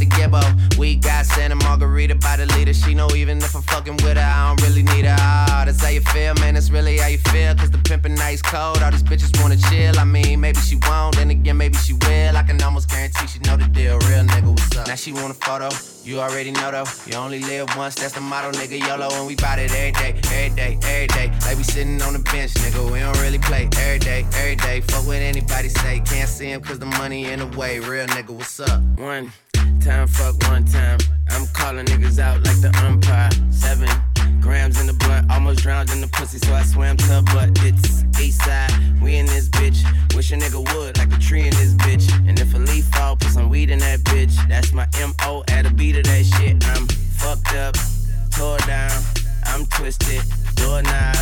to 0.00 0.06
Gibbo. 0.06 0.42
We 0.78 0.96
got 0.96 1.24
Santa 1.26 1.54
Margarita 1.56 2.16
by 2.16 2.36
the 2.36 2.46
leader. 2.56 2.74
She 2.74 2.94
know 2.94 3.08
even 3.14 3.38
if 3.38 3.54
I'm 3.54 3.62
fucking 3.62 3.98
with 4.04 4.16
her, 4.16 4.32
I 4.36 4.48
don't 4.48 4.60
really 4.66 4.82
need 4.82 5.04
her. 5.04 5.16
Ah, 5.18 5.62
that's 5.64 5.82
how 5.82 5.88
you 5.88 6.00
feel, 6.00 6.34
man. 6.34 6.54
That's 6.54 6.70
really 6.70 6.98
how 6.98 7.08
you 7.08 7.18
feel. 7.18 7.54
Cause 7.54 7.70
the 7.70 7.78
pimpin' 7.78 8.16
nice 8.16 8.42
cold. 8.42 8.82
All 8.82 8.90
these 8.90 9.02
bitches 9.02 9.40
wanna 9.40 9.56
chill. 9.56 9.98
I 9.98 10.04
mean, 10.04 10.40
maybe 10.40 10.58
she 10.58 10.76
won't, 10.88 11.16
then 11.16 11.30
again, 11.30 11.56
maybe 11.56 11.76
she 11.78 11.94
will. 11.94 12.36
I 12.36 12.42
can 12.42 12.60
almost 12.62 12.90
guarantee 12.90 13.14
guarantee 13.14 13.32
she 13.32 13.38
know 13.40 13.56
the 13.56 13.68
deal. 13.68 13.98
Real 14.10 14.24
nigga, 14.24 14.50
what's 14.50 14.76
up? 14.76 14.86
Now 14.86 14.94
she 14.94 15.12
want 15.12 15.30
a 15.30 15.34
photo. 15.34 15.68
You 16.04 16.20
already 16.20 16.50
know 16.50 16.70
though. 16.70 16.84
You 17.06 17.16
only 17.16 17.40
live 17.40 17.68
once, 17.76 17.94
that's 17.94 18.14
the 18.14 18.20
motto, 18.20 18.50
nigga. 18.52 18.78
YOLO, 18.78 19.08
and 19.12 19.26
we 19.26 19.36
bout 19.36 19.58
it 19.58 19.72
every 19.72 19.92
day, 19.92 20.20
every 20.32 20.56
day, 20.56 20.78
every 20.82 21.06
day. 21.08 21.32
Like 21.46 21.56
we 21.56 21.62
sitting 21.62 22.00
on 22.02 22.12
the 22.12 22.18
bench, 22.18 22.52
nigga. 22.54 22.90
We 22.92 23.00
don't 23.00 23.18
really 23.20 23.38
play 23.38 23.68
every 23.78 23.98
day, 23.98 24.26
every 24.34 24.56
day. 24.56 24.80
Fuck 24.80 25.06
what 25.06 25.16
anybody 25.16 25.68
say. 25.68 26.00
Can't 26.04 26.28
see 26.28 26.50
him 26.50 26.60
cause 26.60 26.78
the 26.78 26.86
money 26.86 27.26
in 27.26 27.38
the 27.40 27.46
way. 27.58 27.78
Real 27.78 28.06
nigga, 28.06 28.30
what's 28.30 28.60
up? 28.60 28.80
One 28.96 29.32
time, 29.80 30.06
fuck 30.08 30.34
one 30.48 30.64
time. 30.64 30.98
I'm 31.30 31.46
calling 31.48 31.86
niggas 31.86 32.18
out 32.18 32.42
like 32.44 32.60
the 32.60 32.72
umpire. 32.84 33.30
Seven 33.50 33.88
grams 34.40 34.80
in 34.80 34.86
the 34.86 34.92
blunt, 34.92 35.30
almost 35.30 35.60
drowned 35.60 35.90
in 35.90 36.00
the 36.00 36.08
pussy, 36.08 36.38
so 36.38 36.52
I 36.52 36.62
swam 36.62 36.96
to 36.96 37.22
butt. 37.32 37.50
It's 37.62 38.04
east 38.20 38.42
side, 38.44 38.70
we 39.00 39.16
in 39.16 39.26
this 39.26 39.48
bitch. 39.48 39.82
Wish 40.14 40.32
a 40.32 40.36
nigga 40.36 40.60
would, 40.74 40.98
like 40.98 41.12
a 41.12 41.18
tree 41.18 41.46
in 41.46 41.54
this 41.54 41.74
bitch. 41.74 42.06
And 42.28 42.38
if 42.38 42.54
a 42.54 42.58
leaf 42.58 42.84
fall, 42.86 43.16
put 43.16 43.30
some 43.30 43.48
weed 43.48 43.70
in 43.70 43.78
that 43.80 44.00
bitch. 44.00 44.36
That's 44.48 44.72
my 44.72 44.86
MO 45.00 45.42
at 45.48 45.66
a 45.66 45.70
beat 45.70 45.96
of 45.96 46.04
that 46.04 46.24
shit. 46.24 46.64
I'm 46.68 46.86
fucked 47.18 47.54
up, 47.54 47.74
tore 48.30 48.58
down, 48.58 49.02
I'm 49.46 49.66
twisted, 49.66 50.22
doorknob, 50.56 51.16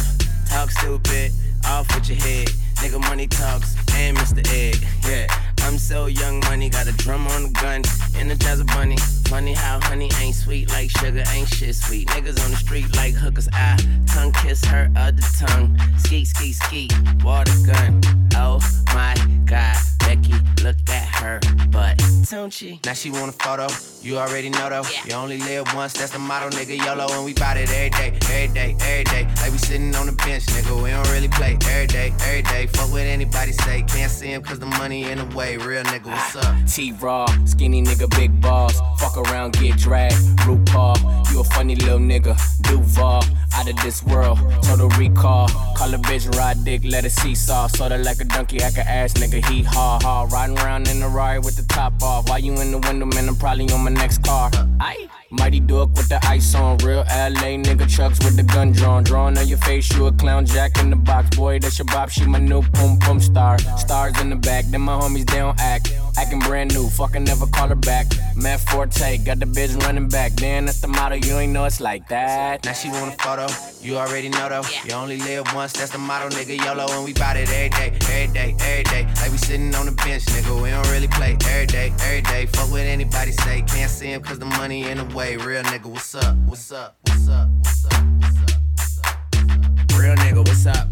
talk 0.49 0.71
stupid, 0.71 1.33
off 1.67 1.87
with 1.95 2.09
your 2.09 2.19
head. 2.19 2.49
Nigga 2.83 3.01
money 3.01 3.29
talks, 3.29 3.77
and 3.95 4.17
Mr. 4.17 4.47
Egg, 4.53 4.85
yeah. 5.07 5.52
I'm 5.63 5.79
so 5.79 6.07
young 6.07 6.41
money, 6.41 6.69
got 6.69 6.87
a 6.87 6.93
drum 6.93 7.27
on 7.29 7.45
the 7.45 7.49
gun, 7.51 7.83
energize 8.17 8.31
a 8.31 8.37
jazz 8.37 8.63
bunny. 8.65 9.22
Funny 9.33 9.55
how 9.55 9.81
honey 9.81 10.11
ain't 10.21 10.35
sweet 10.35 10.69
like 10.69 10.91
sugar, 10.91 11.25
ain't 11.33 11.49
shit 11.49 11.75
sweet. 11.75 12.07
Niggas 12.09 12.45
on 12.45 12.51
the 12.51 12.57
street 12.59 12.95
like 12.97 13.15
hookers, 13.15 13.49
I 13.51 13.79
tongue 14.07 14.31
kiss 14.33 14.63
her 14.67 14.91
other 14.95 15.23
tongue. 15.39 15.75
Ski, 15.97 16.27
ski, 16.27 16.53
ski, 16.53 16.91
water 17.25 17.51
gun. 17.65 18.03
Oh 18.37 18.61
my 18.93 19.15
god, 19.47 19.79
Becky, 20.01 20.35
look 20.63 20.77
at 20.91 21.07
her 21.15 21.41
butt. 21.71 21.99
Don't 22.31 22.53
she? 22.53 22.81
Now 22.85 22.93
she 22.93 23.11
want 23.11 23.31
a 23.31 23.33
photo. 23.33 23.69
You 24.03 24.19
already 24.19 24.51
know 24.51 24.69
though. 24.69 24.85
You 25.07 25.15
only 25.15 25.39
live 25.39 25.67
once, 25.75 25.95
that's 25.95 26.13
the 26.13 26.19
motto, 26.19 26.51
nigga. 26.51 26.77
YOLO, 26.77 27.07
and 27.13 27.25
we 27.25 27.33
bout 27.35 27.57
it 27.57 27.71
every 27.71 27.91
day, 27.91 28.19
every 28.31 28.55
day, 28.55 28.77
every 28.81 29.05
day. 29.05 29.29
Like 29.37 29.53
we 29.53 29.59
sitting 29.59 29.95
on 29.95 30.07
the 30.07 30.13
bench, 30.13 30.45
nigga. 30.47 30.83
We 30.83 30.91
don't 30.91 31.09
really 31.11 31.29
play 31.29 31.59
every 31.69 31.87
day, 31.87 32.13
every 32.21 32.43
day. 32.43 32.67
Fuck 32.67 32.91
what 32.91 33.03
anybody 33.03 33.53
say. 33.53 33.83
Can't 33.83 34.11
see 34.11 34.29
him 34.29 34.43
cause 34.43 34.59
the 34.59 34.67
money 34.67 35.11
in 35.11 35.19
the 35.19 35.37
way. 35.37 35.57
Real 35.57 35.85
nigga, 35.85 36.07
what's 36.07 36.37
up? 36.37 36.55
T 36.67 36.93
Raw, 36.93 37.27
skinny 37.45 37.83
nigga, 37.83 38.09
big 38.17 38.41
balls. 38.41 38.79
Fuck 38.99 39.17
around, 39.23 39.55
get 39.55 39.77
dragged. 39.77 40.15
RuPaul, 40.45 40.97
you 41.31 41.41
a 41.41 41.45
funny 41.45 41.75
little 41.77 41.99
nigga. 41.99 42.37
Duval, 42.63 43.23
out 43.55 43.69
of 43.69 43.77
this 43.83 44.03
world. 44.03 44.39
Total 44.63 44.89
recall. 44.91 45.49
Call 45.77 45.95
a 45.95 45.99
bitch, 45.99 46.31
ride 46.37 46.65
dick, 46.65 46.83
let 46.85 47.05
it 47.05 47.13
seesaw. 47.13 47.67
Sorta 47.69 47.99
like 47.99 48.21
a 48.21 48.25
donkey, 48.25 48.61
hack 48.61 48.77
a 48.77 48.89
ass 48.89 49.15
nigga. 49.15 49.45
He 49.47 49.63
ha 49.63 49.99
ha. 50.03 50.27
Riding 50.33 50.59
around 50.59 50.89
in 50.89 51.01
the 51.01 51.09
Rari 51.09 51.39
with 51.39 51.57
the 51.57 51.65
top 51.73 52.03
off. 52.03 52.29
Why 52.29 52.39
you 52.39 52.53
in 52.61 52.71
the 52.71 52.79
window, 52.79 53.07
man? 53.07 53.29
I'm 53.29 53.37
probably 53.37 53.71
on 53.73 53.85
my 53.85 53.91
next 53.91 54.23
car. 54.23 54.51
Aye. 54.81 55.09
Mighty 55.33 55.61
Duck 55.61 55.89
with 55.97 56.09
the 56.09 56.21
ice 56.27 56.55
on. 56.55 56.77
Real 56.79 57.05
LA 57.09 57.57
nigga 57.57 57.91
trucks 57.91 58.19
with 58.25 58.37
the 58.37 58.43
gun 58.43 58.73
drawn. 58.73 59.03
Drawing 59.03 59.39
on 59.39 59.49
your 59.49 59.59
face, 59.59 59.91
you 59.97 60.07
a 60.07 60.13
clown 60.13 60.45
jack 60.45 60.79
in 60.79 60.91
the 60.91 60.97
box. 60.97 61.35
Boy, 61.37 61.59
that's 61.59 61.79
your 61.79 61.87
bop. 61.87 62.11
She 62.11 62.27
my 62.27 62.39
new 62.39 62.63
pum 62.63 62.99
pum 62.99 63.19
star. 63.19 63.59
Stars 63.79 64.21
in 64.21 64.31
the 64.31 64.37
back, 64.37 64.67
then 64.67 64.83
my 64.83 64.93
homies, 64.93 65.27
don't 65.27 65.59
act. 65.59 65.93
Acting 66.19 66.41
brand 66.41 66.75
new, 66.75 66.89
fucking 66.89 67.25
never 67.25 67.47
call 67.47 67.69
her 67.69 67.75
back. 67.75 68.07
Matt 68.37 68.61
Forte, 68.61 69.19
got 69.19 69.39
the 69.39 69.47
bitch 69.47 69.81
running 69.83 70.09
back. 70.09 70.35
Damn, 70.35 70.67
that's 70.67 70.81
the 70.81 70.89
motto, 70.89 71.17
you 71.17 71.39
ain't 71.39 71.53
know 71.53 71.65
it's 71.65 71.81
like 71.81 72.09
that. 72.09 72.65
Now 72.65 72.73
she 72.73 72.89
want 72.91 73.15
a 73.15 73.19
photo. 73.19 73.72
You 73.83 73.99
already 73.99 74.29
know 74.29 74.49
though. 74.49 74.63
You 74.85 74.95
only 74.95 75.19
live 75.19 75.53
once, 75.55 75.73
that's 75.73 75.91
the 75.91 75.99
motto, 75.99 76.29
nigga. 76.29 76.57
YOLO, 76.65 76.87
and 76.93 77.05
we 77.05 77.13
bout 77.15 77.37
it 77.37 77.51
every 77.51 77.69
day, 77.69 77.93
every 78.03 78.33
day, 78.33 78.55
every 78.61 78.85
day. 78.85 79.09
Like 79.17 79.33
we 79.33 79.39
sitting 79.39 79.75
on 79.75 79.87
the 79.87 79.93
bench, 79.93 80.25
nigga. 80.27 80.63
We 80.63 80.71
don't 80.71 80.89
really 80.93 81.09
play 81.09 81.37
every 81.47 81.67
day, 81.67 81.93
every 81.99 82.23
day. 82.23 82.47
Fuck 82.47 82.71
what 82.71 82.83
anybody 82.83 83.33
say. 83.33 83.63
Can't 83.63 83.91
see 83.91 84.13
him 84.13 84.23
cause 84.23 84.39
the 84.39 84.47
money 84.47 84.89
in 84.89 84.99
the 84.99 85.17
way. 85.17 85.37
Real 85.37 85.65
nigga, 85.65 85.87
what's 85.87 86.15
up? 86.15 86.37
What's 86.47 86.71
up? 86.71 86.97
What's 87.09 87.29
up? 87.29 87.49
What's 87.59 87.85
up? 87.87 87.93
Real 87.93 88.15
nigga, 88.21 88.57
what's 88.77 88.99
up? 88.99 89.99
Real 89.99 90.15
nigga, 90.15 90.39
what's 90.47 90.67
up? 90.67 90.92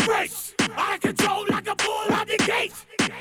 Fucking. 0.00 0.30
I 0.76 0.98
control 0.98 1.44
like 1.48 1.68
a 1.68 1.76
bull 1.76 2.12
out 2.12 2.26
the 2.26 2.36
gate. 2.38 2.72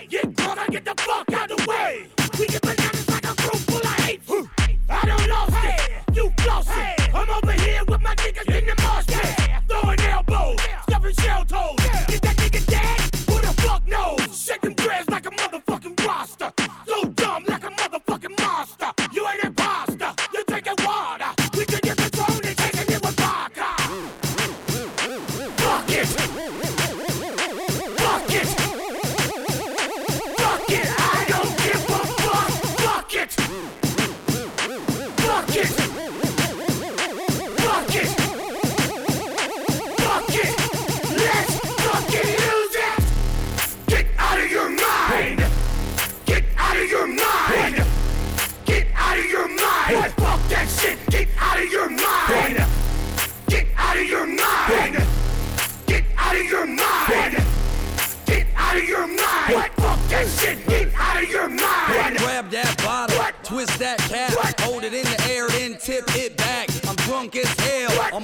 Get 0.10 0.36
caught, 0.38 0.58
I 0.58 0.68
get 0.68 0.86
the 0.86 0.96
fuck 0.98 1.32
out 1.34 1.50
the 1.50 1.66
way. 1.68 2.08
We 2.40 2.48
get 2.48 2.62
bananas 2.62 3.10
like 3.10 3.24
a 3.24 3.36
group 3.36 3.58
full 3.68 3.78
of 3.78 4.00
hate. 4.00 4.22
I 4.90 5.06
don't 5.06 5.30
lost 5.30 5.54
it. 5.64 6.16
You 6.16 6.34
lost 6.48 6.70
it. 6.72 7.14
I'm 7.14 7.30
over 7.30 7.52
here 7.52 7.84
with 7.86 8.02
my 8.02 8.16
niggas 8.16 8.48
in 8.58 8.66
the 8.66 8.82
mosh 8.82 9.08
pit. 9.08 9.52
Throwing 9.68 10.00
elbows, 10.00 10.60
stuffing 10.84 11.16
shell 11.16 11.46
toes. 11.46 12.09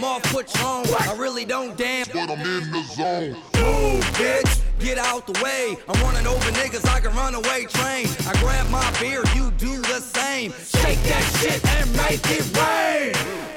I 0.08 1.16
really 1.18 1.46
don't 1.46 1.76
damn, 1.76 2.06
but 2.14 2.30
I'm 2.30 2.40
in 2.40 2.72
the 2.72 2.84
zone. 2.84 3.32
Move, 3.32 4.04
bitch, 4.14 4.62
get 4.80 5.00
out 5.00 5.26
the 5.26 5.40
way. 5.44 5.76
I'm 5.88 6.02
running 6.04 6.28
over 6.28 6.52
niggas 6.52 6.86
like 6.86 7.06
a 7.06 7.10
runaway 7.10 7.66
train. 7.66 8.08
I 8.28 8.40
grab 8.40 8.70
my 8.70 8.88
beer, 9.00 9.24
you 9.34 9.52
do 9.52 9.82
the 9.82 10.00
same. 10.00 10.52
Shake 10.52 11.02
that 11.04 11.38
shit 11.40 11.66
and 11.66 11.92
make 11.98 12.22
it 12.30 12.46
rain. 12.56 13.55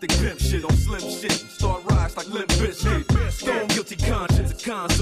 plastic 0.00 0.26
pimp 0.26 0.40
shit 0.40 0.64
on 0.64 0.76
slim 0.76 1.00
shit. 1.00 1.32
Start 1.32 1.82
rise 1.84 2.16
like 2.16 2.28
limp 2.28 2.48
biscuit. 2.48 3.06
Stone 3.30 3.66
guilty 3.68 3.96
con 3.96 4.29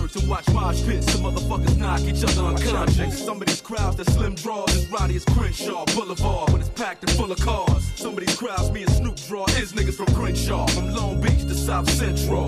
concerts 0.09 0.23
and 0.23 0.31
watch 0.31 0.49
mosh 0.53 0.83
pits. 0.85 1.13
Some 1.13 1.23
motherfuckers 1.23 1.77
knock 1.77 2.01
each 2.01 2.23
other 2.25 2.43
unconscious. 2.43 3.25
Some 3.25 3.41
of 3.41 3.47
these 3.47 3.61
crowds 3.61 3.97
that 3.97 4.07
slim 4.11 4.35
draws 4.35 4.75
as 4.77 4.87
rowdy 4.89 5.17
as 5.17 5.25
Crenshaw 5.25 5.85
Boulevard 5.95 6.51
when 6.51 6.61
it's 6.61 6.71
packed 6.71 7.03
and 7.03 7.13
full 7.13 7.31
of 7.31 7.39
cars. 7.41 7.85
Some 7.97 8.13
of 8.13 8.21
these 8.21 8.37
crowds 8.37 8.71
me 8.71 8.83
and 8.83 8.91
Snoop 8.93 9.17
draw 9.17 9.45
is 9.61 9.73
niggas 9.73 9.95
from 9.95 10.07
Crenshaw, 10.15 10.67
from 10.69 10.95
Long 10.95 11.21
Beach 11.21 11.43
to 11.43 11.55
South 11.55 11.89
Central. 11.91 12.47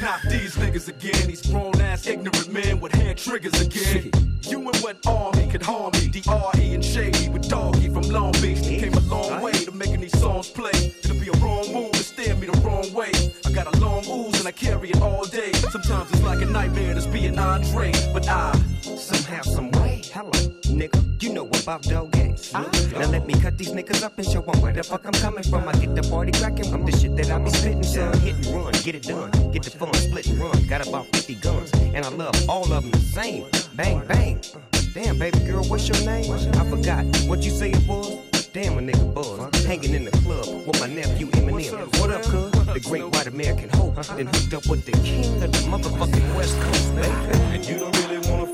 Not 0.00 0.20
these 0.28 0.54
niggas 0.56 0.88
again, 0.88 1.28
these 1.28 1.42
grown 1.46 1.80
ass 1.80 2.06
ignorant 2.06 2.52
men 2.52 2.80
with 2.80 2.92
hand 2.92 3.18
triggers 3.18 3.60
again. 3.60 4.10
You 4.42 4.58
and 4.58 4.76
what 4.78 5.04
army 5.06 5.48
could 5.50 5.62
harm 5.62 5.92
me? 5.94 6.08
D.R.E. 6.08 6.74
and 6.74 6.84
Shady 6.84 7.28
with 7.30 7.48
Doggy 7.48 7.88
from 7.88 8.02
Long 8.02 8.32
Beach. 8.42 8.60
They 8.60 8.78
came 8.78 8.94
a 8.94 9.00
long 9.00 9.40
way 9.40 9.52
to 9.52 9.72
making 9.72 10.00
these 10.00 10.18
songs 10.18 10.50
play. 10.50 10.70
It'll 11.02 11.18
be 11.18 11.28
a 11.28 11.32
wrong 11.42 11.72
move 11.72 11.92
to 11.92 12.04
steer 12.04 12.34
me 12.36 12.46
the 12.46 12.58
wrong 12.60 12.92
way. 12.92 13.10
I 13.46 13.52
got 13.52 13.74
a 13.74 13.78
long 13.80 14.04
ooze 14.06 14.38
and 14.38 14.46
I 14.46 14.52
carry 14.52 14.90
it 14.90 15.00
all 15.00 15.24
day. 15.24 15.52
Sometimes 15.52 16.10
it's 16.10 16.22
like 16.22 16.42
a 16.42 16.46
nightmare 16.46 16.93
to 16.94 17.08
be 17.10 17.26
an 17.26 17.38
Andre, 17.38 17.92
but 18.12 18.28
I 18.28 18.52
somehow, 18.82 19.42
some 19.42 19.70
way. 19.72 20.02
Hello, 20.12 20.30
nigga, 20.30 21.22
you 21.22 21.32
know 21.32 21.46
about 21.62 21.82
dog 21.82 22.12
games. 22.12 22.52
Now 22.52 23.10
let 23.10 23.26
me 23.26 23.34
cut 23.34 23.58
these 23.58 23.72
niggas 23.72 24.02
up 24.02 24.16
and 24.18 24.26
show 24.26 24.42
'em 24.42 24.60
where 24.60 24.72
the 24.72 24.82
fuck 24.82 25.04
I'm 25.04 25.12
coming 25.12 25.42
from. 25.42 25.66
I 25.68 25.72
get 25.72 25.94
the 25.94 26.02
party 26.08 26.32
cracking 26.32 26.70
from 26.70 26.84
the 26.84 26.92
shit 26.92 27.16
that 27.16 27.30
I 27.30 27.38
be 27.38 27.50
spitting, 27.50 27.82
son. 27.82 28.16
Hit 28.20 28.36
and 28.36 28.46
run, 28.54 28.72
get 28.84 28.94
it 28.94 29.02
done, 29.02 29.30
get 29.52 29.62
the 29.64 29.70
fun, 29.70 29.92
split 29.94 30.26
and 30.26 30.38
run. 30.38 30.66
Got 30.66 30.86
about 30.86 31.06
50 31.12 31.34
guns, 31.34 31.72
and 31.72 32.04
I 32.04 32.08
love 32.10 32.34
all 32.48 32.72
of 32.72 32.82
them 32.82 32.90
the 32.90 32.98
same. 32.98 33.44
Bang, 33.74 34.02
bang. 34.06 34.38
Damn, 34.94 35.18
baby 35.18 35.40
girl, 35.40 35.64
what's 35.64 35.88
your 35.88 36.00
name? 36.06 36.32
I 36.32 36.64
forgot 36.70 37.04
what 37.26 37.42
you 37.42 37.50
say 37.50 37.70
it 37.72 37.86
was. 37.88 38.18
Damn, 38.52 38.78
a 38.78 38.80
nigga 38.80 39.12
buzz. 39.12 39.64
Hanging 39.64 39.94
in 39.94 40.04
the 40.04 40.12
club 40.22 40.46
with 40.64 40.80
my 40.80 40.86
nephew 40.86 41.26
Eminem. 41.32 41.98
What 41.98 42.12
up, 42.12 42.22
cuz? 42.22 42.43
The 42.74 42.80
great 42.80 43.04
white 43.04 43.28
American 43.28 43.68
hope. 43.68 43.94
Then 43.94 44.26
hooked 44.26 44.52
up 44.52 44.66
with 44.66 44.84
the 44.84 44.90
king 45.04 45.40
of 45.44 45.52
the 45.52 45.58
motherfucking 45.58 46.34
West 46.34 46.60
Coast, 46.60 46.96
baby. 46.96 47.08
And 47.54 47.64
you 47.64 47.78
don't 47.78 47.96
really 48.08 48.18
wanna 48.28 48.53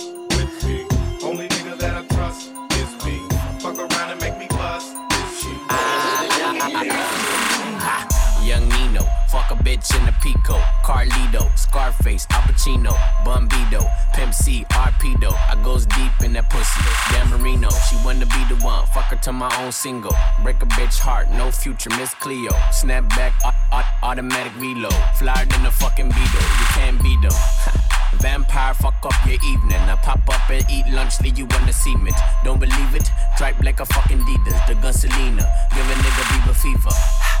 Fuck 2.31 3.77
around 3.77 4.11
and 4.11 4.21
make 4.21 4.37
me 4.37 4.47
bust 4.51 4.95
is 5.11 5.41
she. 5.41 5.49
Young 8.47 8.69
Nino, 8.69 9.03
fuck 9.29 9.51
a 9.51 9.55
bitch 9.55 9.93
in 9.99 10.07
a 10.07 10.13
Pico. 10.21 10.57
Carlito, 10.85 11.51
Scarface, 11.57 12.25
Al 12.31 12.41
Pacino, 12.43 12.97
Pimp 14.13 14.33
C, 14.33 14.65
Arpedo. 14.71 15.33
I 15.49 15.61
goes 15.61 15.85
deep 15.85 16.21
in 16.23 16.31
that 16.33 16.49
pussy. 16.49 16.81
Dan 17.11 17.29
Marino, 17.29 17.69
she 17.89 17.97
wanna 18.05 18.25
be 18.25 18.45
the 18.47 18.55
one. 18.63 18.85
Fuck 18.87 19.05
her 19.11 19.17
to 19.17 19.33
my 19.33 19.53
own 19.61 19.73
single. 19.73 20.15
Break 20.41 20.61
a 20.63 20.65
bitch 20.67 20.99
heart, 20.99 21.29
no 21.31 21.51
future, 21.51 21.89
Miss 21.91 22.13
Cleo. 22.13 22.51
Snap 22.71 23.09
back, 23.09 23.33
au- 23.45 23.77
au- 23.77 24.09
automatic 24.09 24.53
reload. 24.57 24.95
Flyer 25.19 25.45
than 25.47 25.65
a 25.65 25.71
fucking 25.71 26.07
Beetle, 26.07 26.47
you 26.59 26.65
can't 26.75 27.03
beat 27.03 27.21
them. 27.21 27.31
Vampire, 28.19 28.73
fuck 28.73 28.95
up 29.03 29.13
your 29.25 29.39
evening. 29.43 29.77
I 29.77 29.95
pop 30.03 30.27
up 30.29 30.49
and 30.49 30.65
eat 30.69 30.85
lunch, 30.91 31.19
leave 31.21 31.37
you 31.37 31.45
on 31.45 31.65
the 31.65 31.73
cement. 31.73 32.15
Don't 32.43 32.59
believe 32.59 32.95
it? 32.95 33.09
Tripe 33.37 33.59
like 33.63 33.79
a 33.79 33.85
fucking 33.85 34.19
Adidas, 34.19 34.67
the 34.67 34.73
Gunselina. 34.75 35.45
Give 35.73 35.89
a 35.89 35.95
nigga 35.95 36.23
Bieber 36.29 36.55
fever. 36.55 37.40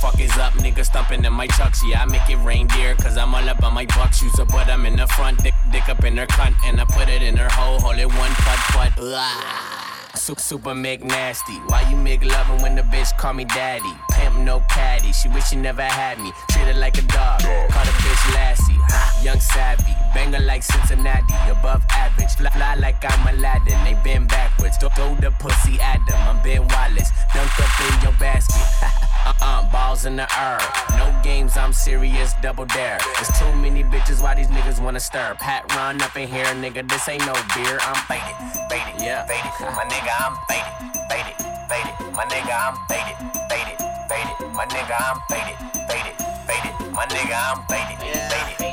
fuck. 0.00 0.18
Is 0.20 0.36
up, 0.38 0.52
nigga 0.54 0.84
stumping 0.84 1.24
in 1.24 1.32
my 1.32 1.46
chucks. 1.46 1.80
Yeah, 1.86 2.02
I 2.02 2.06
make 2.06 2.28
it 2.28 2.36
reindeer, 2.38 2.94
cause 2.96 3.16
I'm 3.16 3.34
all 3.34 3.48
up 3.48 3.62
on 3.62 3.74
my 3.74 3.86
buck 3.86 4.12
shoes. 4.12 4.38
Up, 4.38 4.48
but 4.48 4.68
I'm 4.68 4.84
in 4.86 4.96
the 4.96 5.06
front, 5.08 5.42
dick, 5.42 5.54
dick 5.70 5.88
up 5.88 6.04
in 6.04 6.16
her 6.16 6.26
cunt, 6.26 6.54
and 6.64 6.80
I 6.80 6.84
put 6.84 7.08
it 7.08 7.22
in 7.22 7.36
her 7.36 7.48
hole, 7.50 7.78
hold 7.80 7.98
it 7.98 8.06
one 8.06 8.30
putt 8.44 8.58
putt. 8.74 8.92
Ugh. 8.98 9.76
Su- 10.16 10.34
Super 10.38 10.74
make 10.74 11.04
nasty. 11.04 11.54
Why 11.68 11.88
you 11.88 11.96
make 11.96 12.24
loving 12.24 12.60
when 12.62 12.74
the 12.74 12.82
bitch 12.82 13.16
call 13.16 13.32
me 13.32 13.44
daddy? 13.44 13.92
Pimp 14.12 14.36
no 14.38 14.60
caddy. 14.68 15.12
She 15.12 15.28
wish 15.28 15.48
she 15.48 15.56
never 15.56 15.82
had 15.82 16.18
me. 16.18 16.32
Treat 16.50 16.66
her 16.66 16.74
like 16.74 16.98
a 16.98 17.02
dog. 17.02 17.40
Call 17.40 17.84
the 17.84 17.92
bitch 18.02 18.34
Lassie. 18.34 18.76
Young 19.24 19.40
savvy. 19.40 19.94
Banger 20.14 20.40
like 20.40 20.62
Cincinnati. 20.62 21.34
Above 21.50 21.82
average. 21.90 22.34
Fly, 22.34 22.50
fly 22.50 22.74
like 22.76 23.02
I'm 23.02 23.34
Aladdin. 23.34 23.78
They 23.84 23.96
been 24.02 24.26
backwards. 24.26 24.76
Throw, 24.78 24.88
throw 24.90 25.14
the 25.16 25.30
pussy 25.32 25.80
at 25.80 26.00
them. 26.06 26.20
I'm 26.28 26.42
Ben 26.42 26.66
Wallace. 26.66 27.10
Dunk 27.34 27.60
up 27.60 27.80
in 27.80 28.02
your 28.02 28.18
basket. 28.18 28.66
Uh-uh, 29.26 29.70
balls 29.70 30.06
in 30.06 30.16
the 30.16 30.26
air. 30.38 30.58
No 30.98 31.14
games, 31.22 31.56
I'm 31.56 31.72
serious, 31.72 32.32
double 32.42 32.64
dare. 32.64 32.98
There's 33.16 33.28
too 33.38 33.52
many 33.56 33.84
bitches, 33.84 34.22
why 34.22 34.34
these 34.34 34.48
niggas 34.48 34.82
wanna 34.82 35.00
stir? 35.00 35.36
Pat 35.38 35.70
run 35.76 36.00
up 36.00 36.16
in 36.16 36.26
here, 36.26 36.46
nigga, 36.56 36.88
this 36.88 37.08
ain't 37.08 37.24
no 37.26 37.34
beer. 37.54 37.78
I'm 37.82 38.00
faded, 38.08 38.36
faded, 38.70 39.00
yeah, 39.00 39.26
faded. 39.26 39.52
My 39.76 39.84
nigga, 39.84 40.12
I'm 40.24 40.36
faded, 40.48 40.74
faded, 41.10 41.36
faded. 41.68 42.12
My 42.16 42.24
nigga, 42.24 42.56
I'm 42.64 42.76
faded, 42.88 43.16
faded, 43.48 43.76
faded. 44.08 44.52
My 44.54 44.66
nigga, 44.66 44.96
I'm 44.98 45.20
faded, 45.28 45.56
faded, 45.88 46.16
faded. 46.48 46.92
My 46.92 47.06
nigga, 47.06 47.36
I'm 47.36 47.66
faded, 47.66 47.98
faded, 48.00 48.56
faded. 48.56 48.69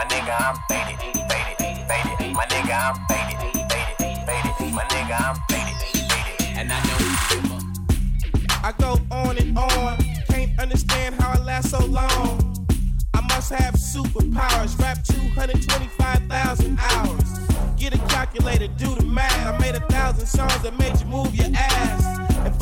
My 0.00 0.06
nigga, 0.06 0.34
I'm 0.40 0.56
faded, 0.66 0.98
faded, 1.28 1.58
faded. 1.86 2.34
My 2.34 2.46
nigga, 2.46 2.72
I'm 2.72 2.96
faded, 3.04 3.36
faded, 3.68 4.16
faded. 4.24 4.72
My 4.72 4.82
nigga, 4.84 5.28
I'm 5.28 5.36
faded, 5.50 5.76
faded. 6.08 6.56
And 6.56 6.72
I 6.72 6.80
don't 6.86 7.44
give 7.44 7.52
a 7.52 8.66
I 8.66 8.72
go 8.78 8.98
on 9.10 9.36
and 9.36 9.58
on. 9.58 9.98
Can't 10.26 10.58
understand 10.58 11.16
how 11.16 11.32
I 11.32 11.44
last 11.44 11.68
so 11.68 11.84
long. 11.84 12.66
I 13.12 13.20
must 13.28 13.52
have 13.52 13.74
superpowers. 13.74 14.80
Rap 14.80 15.04
225,000 15.04 16.78
hours. 16.80 17.38
Get 17.76 17.94
a 17.94 17.98
calculator, 18.08 18.68
do 18.68 18.94
the 18.94 19.04
math. 19.04 19.46
I 19.46 19.58
made 19.58 19.74
a 19.74 19.86
thousand 19.88 20.24
songs 20.24 20.62
that 20.62 20.78
made 20.78 20.98
you 20.98 21.06
move 21.08 21.34
your 21.34 21.50
ass. 21.54 22.29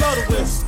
Blow 0.00 0.14
the 0.14 0.24
whistle. 0.32 0.66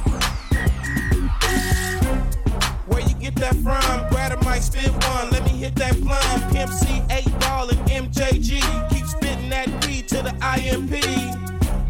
Where 2.87 3.01
you 3.01 3.15
get 3.15 3.35
that 3.37 3.55
from? 3.55 4.11
Grab 4.11 4.33
a 4.33 4.45
mic, 4.45 4.63
spit 4.63 4.91
one. 4.91 5.31
Let 5.31 5.43
me 5.45 5.53
hit 5.53 5.75
that 5.77 5.99
blunt. 6.03 6.53
Pimp 6.53 6.71
C, 6.71 7.01
8 7.11 7.25
ball, 7.41 7.71
and 7.71 7.81
MJG. 7.89 8.61
Keep 8.91 9.07
spitting 9.07 9.49
that 9.49 9.69
P 9.83 10.03
to 10.03 10.17
the 10.17 10.35
IMP. 10.43 11.01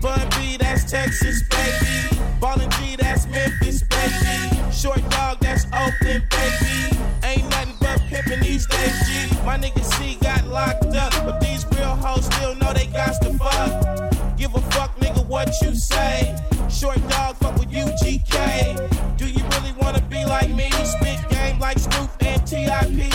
Bun 0.01 0.21
B, 0.39 0.57
that's 0.57 0.89
Texas, 0.89 1.43
baby. 1.49 2.23
Ballin' 2.41 2.71
G, 2.79 2.95
that's 2.95 3.27
Memphis, 3.27 3.83
baby. 3.83 4.73
Short 4.73 5.03
dog, 5.11 5.41
that's 5.41 5.65
Oakland, 5.67 6.23
baby. 6.31 6.97
Ain't 7.25 7.51
nothing 7.51 7.75
but 7.81 7.99
pimpin' 8.03 8.41
these 8.41 8.67
days, 8.69 9.09
G. 9.09 9.37
My 9.45 9.59
nigga 9.59 9.83
C 9.83 10.17
got 10.23 10.47
locked 10.47 10.95
up, 10.95 11.13
but 11.25 11.41
these 11.41 11.67
real 11.73 11.97
hoes 11.97 12.25
still 12.27 12.55
know 12.55 12.73
they 12.73 12.87
got 12.87 13.21
to 13.23 13.33
fuck 13.35 14.12
give 14.53 14.65
a 14.65 14.71
fuck, 14.71 14.97
nigga, 14.99 15.27
what 15.27 15.49
you 15.63 15.75
say. 15.75 16.37
Short 16.69 16.97
dog, 17.09 17.37
fuck 17.37 17.55
with 17.59 17.71
UGK. 17.71 19.17
Do 19.17 19.27
you 19.27 19.45
really 19.45 19.73
wanna 19.81 20.01
be 20.03 20.25
like 20.25 20.51
me? 20.51 20.71
Spit 20.85 21.19
game 21.31 21.59
like 21.59 21.79
Snoop 21.79 22.11
and 22.21 22.47
TIP. 22.47 23.11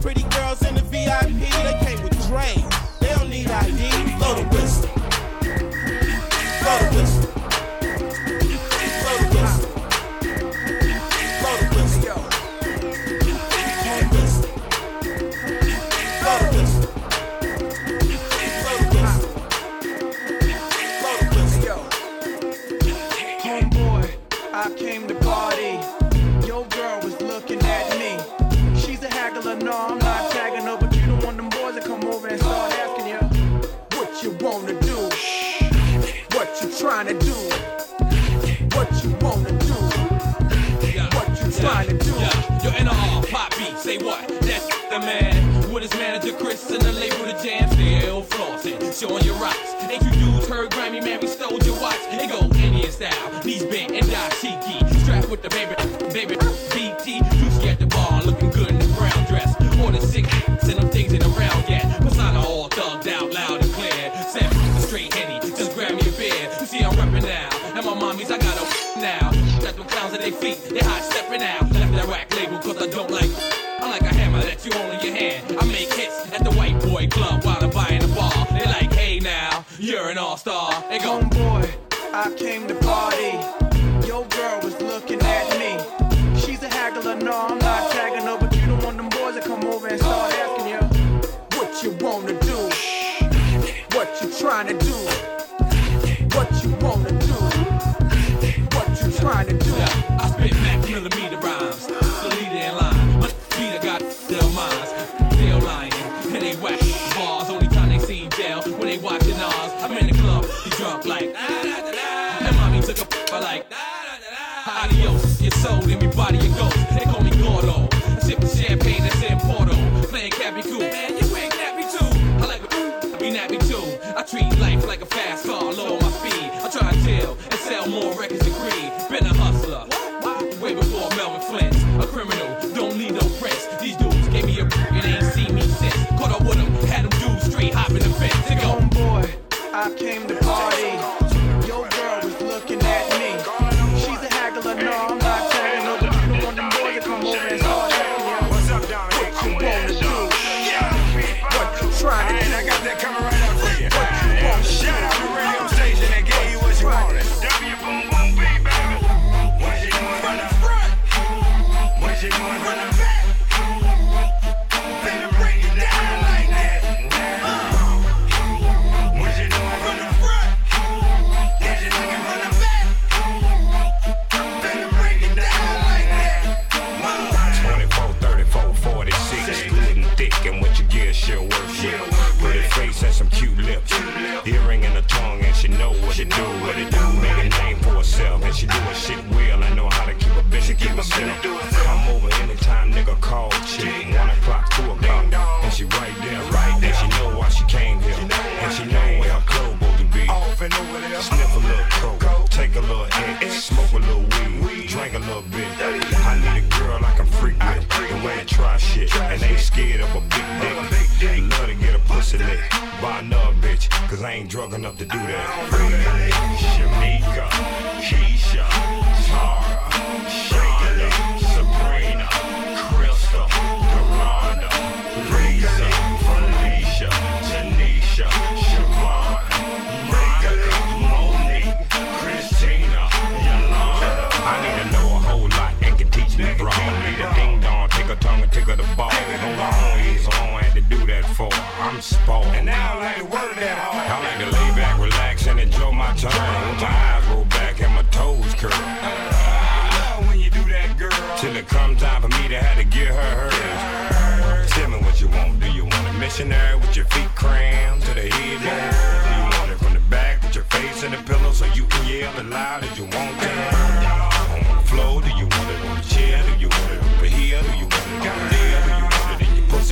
Pretty 0.00 0.22
girls 0.36 0.62
in 0.62 0.74
the 0.74 0.82
VIP, 0.82 1.50
they 1.62 1.78
came 1.84 2.02
with 2.02 2.28
Dre. 2.28 2.81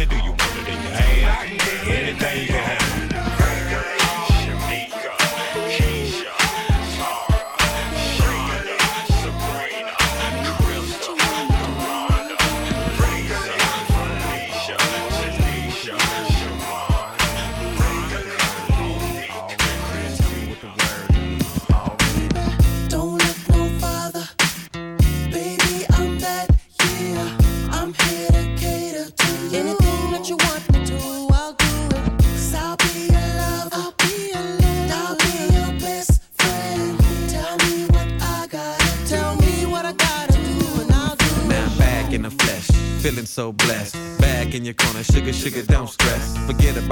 said, 0.01 0.09
do 0.09 0.17
you 0.17 0.31
want 0.31 0.57
it 0.57 0.69
in 0.69 0.83
your 0.83 0.93
hand? 0.93 1.61
Anything 1.89 2.41
you 2.41 2.47
can 2.49 2.65
have. 2.65 2.80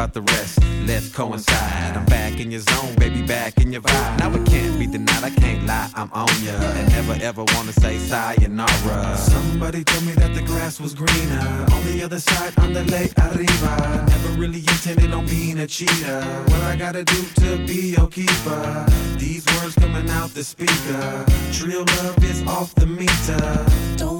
About 0.09 0.27
the 0.27 0.33
rest, 0.33 0.59
let's 0.87 1.09
coincide. 1.13 1.97
I'm 1.97 2.05
back 2.07 2.41
in 2.41 2.51
your 2.51 2.61
zone, 2.61 2.95
baby, 2.97 3.23
back 3.23 3.59
in 3.59 3.73
your 3.73 3.83
vibe. 3.83 4.19
Now 4.19 4.33
it 4.33 4.47
can't 4.47 4.79
be 4.79 4.87
denied, 4.87 5.25
I 5.25 5.31
can't 5.31 5.67
lie, 5.67 5.91
I'm 5.95 6.11
on 6.13 6.29
ya. 6.43 6.53
And 6.53 6.89
never 6.91 7.17
ever 7.23 7.45
wanna 7.55 7.73
say 7.73 7.99
sayonara. 7.99 9.17
Somebody 9.17 9.85
told 9.85 10.05
me 10.07 10.13
that 10.13 10.35
the 10.35 10.43
grass 10.43 10.81
was 10.81 10.95
greener 10.95 11.67
on 11.73 11.85
the 11.85 12.03
other 12.05 12.21
side, 12.21 12.59
on 12.59 12.73
the 12.73 12.85
lake 12.85 13.13
arriba. 13.19 14.07
Never 14.09 14.29
really 14.41 14.61
intended 14.61 15.13
on 15.13 15.27
being 15.27 15.59
a 15.59 15.67
cheater. 15.67 16.21
What 16.47 16.63
I 16.63 16.77
gotta 16.77 17.05
do 17.05 17.23
to 17.43 17.67
be 17.67 17.95
your 17.97 18.09
keeper? 18.09 18.87
These 19.17 19.45
words 19.57 19.75
coming 19.75 20.09
out 20.11 20.31
the 20.31 20.45
speaker. 20.45 21.25
Trill 21.53 21.85
love 21.99 22.25
is 22.25 22.43
off 22.47 22.75
the 22.75 22.87
meter. 22.87 23.67
Don't 23.97 24.18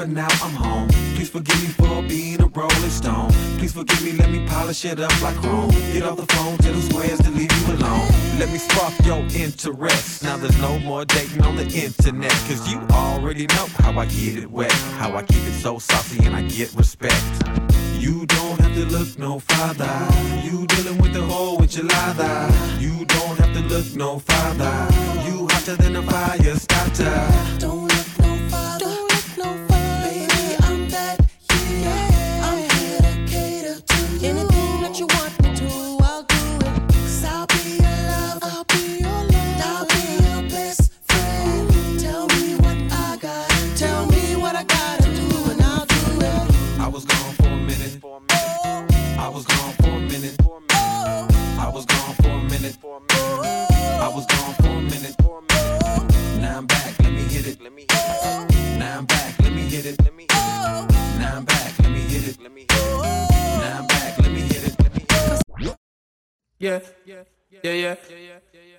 but 0.00 0.08
now 0.08 0.28
I'm 0.42 0.54
home. 0.54 0.88
Please 1.14 1.28
forgive 1.28 1.60
me 1.60 1.68
for 1.68 2.02
being 2.08 2.40
a 2.40 2.46
rolling 2.46 2.90
stone. 3.00 3.30
Please 3.58 3.74
forgive 3.74 4.02
me, 4.02 4.12
let 4.12 4.30
me 4.30 4.46
polish 4.46 4.86
it 4.86 4.98
up 4.98 5.12
like 5.20 5.36
chrome. 5.36 5.70
Get 5.92 6.04
off 6.04 6.16
the 6.16 6.26
phone, 6.34 6.56
tell 6.56 6.72
the 6.72 6.80
squares 6.80 7.18
to 7.18 7.30
leave 7.30 7.52
you 7.52 7.74
alone. 7.74 8.08
Let 8.38 8.48
me 8.50 8.56
spark 8.56 8.94
your 9.04 9.22
interest. 9.34 10.22
Now 10.22 10.38
there's 10.38 10.58
no 10.58 10.78
more 10.78 11.04
dating 11.04 11.42
on 11.42 11.56
the 11.56 11.66
internet. 11.66 12.32
Cause 12.48 12.66
you 12.72 12.78
already 12.92 13.46
know 13.48 13.66
how 13.80 13.92
I 13.98 14.06
get 14.06 14.38
it 14.38 14.50
wet. 14.50 14.72
How 15.00 15.14
I 15.14 15.22
keep 15.22 15.44
it 15.50 15.60
so 15.60 15.78
saucy 15.78 16.24
and 16.24 16.34
I 16.34 16.42
get 16.44 16.72
respect. 16.72 17.22
You 17.98 18.24
don't 18.24 18.58
have 18.58 18.72
to 18.72 18.86
look 18.86 19.18
no 19.18 19.38
farther. 19.40 19.94
You 20.42 20.66
dealing 20.66 20.96
with 20.96 21.12
the 21.12 21.24
whole 21.24 21.58
enchilada. 21.58 22.48
You 22.80 23.04
don't 23.04 23.38
have 23.38 23.52
to 23.52 23.62
look 23.72 23.94
no 23.94 24.18
farther. 24.20 24.76
You 25.28 25.46
hotter 25.50 25.76
than 25.76 25.96
a 25.96 26.02
fire 26.02 26.56
starter. 26.56 27.58
Don't 27.58 27.79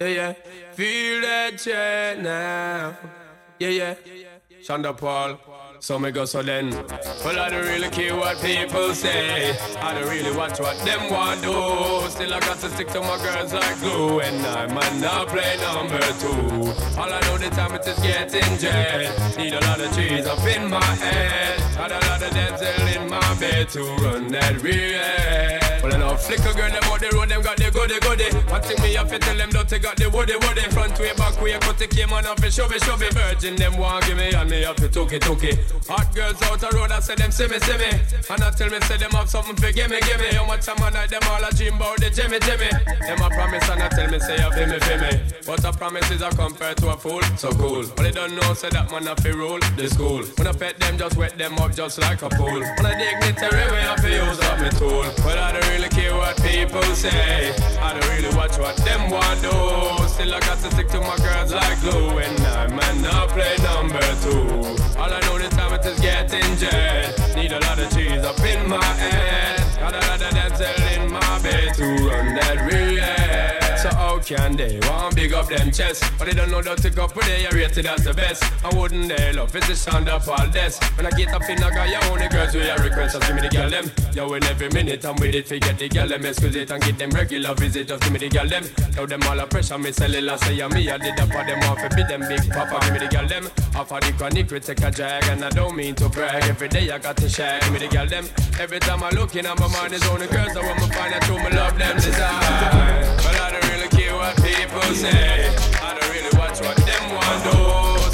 yeah, 0.07 0.33
yeah. 0.59 0.71
Feel 0.73 1.21
that 1.21 1.57
chair 1.59 2.17
now. 2.17 2.97
Yeah, 3.59 3.69
yeah. 3.69 3.95
Shonda 4.63 4.97
Paul. 4.97 5.37
So 5.79 5.97
me 5.97 6.11
go 6.11 6.25
so 6.25 6.43
then. 6.43 6.69
Well, 7.25 7.39
I 7.39 7.49
don't 7.49 7.65
really 7.65 7.89
care 7.89 8.15
what 8.15 8.39
people 8.41 8.93
say. 8.93 9.57
I 9.79 9.93
don't 9.93 10.09
really 10.09 10.35
watch 10.35 10.59
what 10.59 10.77
them 10.85 11.09
want 11.11 11.41
do. 11.41 12.09
Still, 12.09 12.33
I 12.33 12.39
got 12.39 12.57
to 12.59 12.69
stick 12.69 12.87
to 12.89 13.01
my 13.01 13.17
girls 13.17 13.53
like 13.53 13.79
glue. 13.79 14.19
And 14.19 14.45
I 14.45 14.67
might 14.67 14.95
not 14.97 15.27
play 15.27 15.57
number 15.57 15.99
two. 16.19 16.99
All 16.99 17.11
I 17.11 17.19
know 17.21 17.37
the 17.37 17.49
time 17.49 17.73
it 17.73 17.87
is 17.87 17.99
getting 17.99 18.57
jet. 18.59 19.37
Need 19.37 19.53
a 19.53 19.59
lot 19.61 19.79
of 19.79 19.91
trees 19.93 20.27
up 20.27 20.45
in 20.45 20.69
my 20.69 20.83
head. 20.83 21.59
Got 21.75 21.91
a 21.91 22.07
lot 22.07 22.21
of 22.21 22.31
dental 22.31 23.03
in 23.03 23.09
my 23.09 23.39
bed 23.39 23.69
to 23.69 23.81
run 24.03 24.27
that 24.29 24.61
real. 24.61 25.60
Well, 25.91 26.03
I 26.03 26.07
know 26.07 26.15
flicker 26.15 26.53
girl, 26.53 26.71
them 26.71 26.83
out 26.87 26.99
the 26.99 27.09
road, 27.11 27.27
them 27.27 27.41
got 27.41 27.57
the 27.57 27.67
goody 27.67 27.99
goody. 27.99 28.31
One 28.47 28.61
thing 28.61 28.79
me 28.81 28.93
have 28.95 29.11
to 29.11 29.19
tell 29.19 29.35
them, 29.35 29.49
don't 29.49 29.67
they 29.67 29.79
got 29.79 29.97
the 29.97 30.09
woody 30.09 30.35
woody. 30.39 30.63
Front 30.71 30.97
way, 30.99 31.11
back 31.19 31.35
way, 31.41 31.57
cut 31.59 31.77
the 31.77 31.87
came 31.87 32.13
on 32.13 32.25
up 32.25 32.39
and 32.39 32.53
show 32.53 32.67
me, 32.69 32.79
show 32.79 32.95
me. 32.95 33.09
Virgin, 33.11 33.55
them 33.55 33.75
want 33.77 34.05
give 34.05 34.15
me, 34.15 34.31
and 34.31 34.49
me 34.49 34.63
have 34.63 34.77
to 34.77 34.87
took 34.87 35.11
it, 35.11 35.21
took 35.21 35.43
it. 35.43 35.59
Hot 35.87 36.07
girls 36.15 36.41
out 36.43 36.59
the 36.59 36.71
road, 36.71 36.91
I 36.91 36.99
say 37.01 37.15
them 37.15 37.31
see 37.31 37.47
me, 37.47 37.59
see 37.59 37.77
me. 37.77 37.91
And 37.91 38.43
I 38.43 38.51
tell 38.51 38.69
me, 38.69 38.79
say 38.87 38.97
them 38.97 39.11
have 39.11 39.29
something 39.29 39.55
for 39.55 39.71
give 39.71 39.89
me, 39.89 39.99
give 40.07 40.19
me. 40.19 40.31
How 40.31 40.45
much 40.45 40.65
time 40.65 40.79
I 40.79 40.89
night, 40.91 41.09
them 41.09 41.23
all 41.27 41.43
a 41.43 41.51
dream 41.51 41.75
about 41.75 41.99
the 41.99 42.09
Jimmy, 42.09 42.39
Jimmy. 42.39 42.71
Them 43.03 43.19
a 43.19 43.29
promise, 43.29 43.67
and 43.67 43.83
I 43.83 43.89
tell 43.89 44.07
me, 44.07 44.19
say 44.19 44.39
you 44.39 44.51
feel 44.55 44.67
me, 44.71 44.79
feel 44.79 44.99
me. 45.03 45.13
But 45.45 45.65
a 45.65 45.71
promise 45.75 46.09
is 46.11 46.21
a 46.21 46.29
compared 46.31 46.77
to 46.77 46.89
a 46.89 46.97
fool, 46.97 47.21
so 47.35 47.51
cool. 47.51 47.83
But 47.95 48.03
they 48.07 48.11
don't 48.11 48.35
know, 48.35 48.53
say 48.53 48.69
that 48.69 48.91
man 48.91 49.07
a 49.07 49.15
fi 49.19 49.35
rule 49.35 49.59
the 49.75 49.89
school. 49.89 50.23
When 50.39 50.47
I 50.47 50.53
pet 50.53 50.79
them, 50.79 50.97
just 50.97 51.17
wet 51.17 51.37
them 51.37 51.57
up 51.59 51.75
just 51.75 51.99
like 51.99 52.21
a 52.21 52.29
pool. 52.29 52.61
When 52.61 52.85
I 52.85 52.95
dignitary, 52.95 53.65
way 53.71 53.83
I 53.83 53.95
fi 53.99 54.15
use 54.15 54.39
up 54.39 54.59
me 54.61 54.69
tool. 54.79 55.03
But 55.25 55.37
I 55.37 55.51
don't 55.51 55.67
really 55.69 55.80
care 55.89 56.15
what 56.15 56.35
people 56.43 56.83
say. 56.95 57.53
I 57.79 57.93
don't 57.93 58.09
really 58.09 58.35
watch 58.35 58.57
what 58.57 58.75
them 58.77 59.09
want 59.09 59.41
do. 59.41 60.07
Still 60.07 60.33
I 60.35 60.39
got 60.39 60.59
to 60.59 60.71
stick 60.71 60.87
to 60.89 60.99
my 61.01 61.17
girls 61.17 61.53
like 61.53 61.79
glue. 61.81 62.19
And 62.19 62.39
I 62.41 62.67
man 62.67 63.01
not 63.01 63.29
play 63.29 63.55
number 63.63 63.99
two. 64.23 64.41
All 64.99 65.11
I 65.11 65.19
know 65.21 65.37
the 65.37 65.49
time 65.49 65.73
it 65.73 65.85
is 65.85 65.99
getting 65.99 66.57
jet. 66.57 67.35
Need 67.35 67.51
a 67.51 67.59
lot 67.59 67.79
of 67.79 67.89
cheese 67.93 68.23
up 68.23 68.39
in 68.41 68.69
my 68.69 68.83
head. 68.83 69.57
Got 69.79 69.95
a 69.95 70.07
lot 70.07 70.21
of 70.21 70.31
dental 70.31 70.87
in 70.93 71.11
my 71.11 71.39
bed 71.41 71.73
to 71.75 71.85
run 72.07 72.35
that 72.35 72.71
real. 72.71 72.90
Can 74.25 74.55
they 74.55 74.79
want 74.83 75.15
big 75.15 75.33
up 75.33 75.47
them 75.47 75.71
chest? 75.71 76.03
But 76.17 76.27
they 76.27 76.33
don't 76.33 76.51
know 76.51 76.61
how 76.61 76.75
to 76.75 76.89
go 76.89 77.07
for 77.07 77.21
they 77.23 77.45
are 77.47 77.55
rated 77.55 77.85
as 77.85 78.03
the 78.03 78.13
best. 78.13 78.43
I 78.63 78.73
wouldn't 78.75 79.09
they 79.09 79.33
love 79.33 79.55
it's 79.55 79.67
the 79.67 79.75
sound 79.75 80.09
of 80.09 80.27
all 80.29 80.47
this. 80.47 80.79
When 80.95 81.05
I 81.05 81.11
get 81.11 81.33
up 81.33 81.49
in 81.49 81.57
a 81.61 81.69
guy, 81.71 81.87
you 81.87 81.99
only 82.11 82.27
girls 82.27 82.53
with 82.53 82.65
your 82.65 82.77
request, 82.77 83.15
just 83.15 83.27
give 83.27 83.35
me 83.35 83.41
the 83.41 83.49
girl 83.49 83.69
them. 83.69 83.91
Yo, 84.13 84.33
in 84.33 84.43
every 84.45 84.69
minute 84.69 85.03
I'm 85.05 85.15
with 85.15 85.35
it, 85.35 85.47
forget 85.47 85.77
the 85.77 85.89
girl 85.89 86.07
them, 86.07 86.25
excuse 86.25 86.55
it 86.55 86.71
and 86.71 86.83
get 86.83 86.97
them 86.97 87.09
regular 87.11 87.53
visit, 87.55 87.87
just 87.87 88.03
give 88.03 88.13
me 88.13 88.19
the 88.19 88.29
girl 88.29 88.47
them. 88.47 88.63
Now 88.95 89.05
them 89.05 89.21
all 89.23 89.39
a 89.39 89.47
pressure, 89.47 89.77
me 89.77 89.91
sell 89.91 90.13
it, 90.13 90.27
I 90.27 90.35
say 90.37 90.67
me, 90.67 90.89
I 90.89 90.97
did 90.97 91.19
up 91.19 91.27
for 91.27 91.43
them 91.43 91.59
off, 91.63 91.95
be 91.95 92.03
them 92.03 92.21
big 92.21 92.49
papa, 92.51 92.79
give 92.85 92.93
me 92.93 92.99
the 92.99 93.07
girl 93.07 93.27
them. 93.27 93.45
Off 93.75 93.91
of 93.91 94.01
the 94.01 94.11
chronic, 94.13 94.51
we 94.51 94.59
take 94.59 94.81
a 94.81 94.91
drag, 94.91 95.23
and 95.25 95.43
I 95.43 95.49
don't 95.49 95.75
mean 95.75 95.95
to 95.95 96.09
brag. 96.09 96.43
Every 96.43 96.69
day 96.69 96.91
I 96.91 96.99
got 96.99 97.17
to 97.17 97.29
share, 97.29 97.59
give 97.61 97.73
me 97.73 97.79
the 97.79 97.87
girl 97.87 98.07
them. 98.07 98.25
Every 98.59 98.79
time 98.79 99.03
I 99.03 99.09
look 99.09 99.35
in, 99.35 99.45
my 99.45 99.67
mind 99.67 99.93
is 99.93 100.07
only 100.07 100.27
girls, 100.27 100.55
I 100.55 100.65
want 100.65 100.79
me 100.79 100.87
find 100.95 101.13
out 101.13 101.23
who 101.25 101.37
me 101.37 101.49
love 101.55 101.77
them 101.77 101.95
design. 101.97 103.20
What 104.21 104.35
people 104.43 104.81
say. 104.93 105.49
I 105.81 105.97
don't 105.97 106.09
really 106.13 106.33
watch 106.37 106.61
what 106.61 106.77
them 106.77 107.05
want 107.17 107.41
do. 107.49 107.57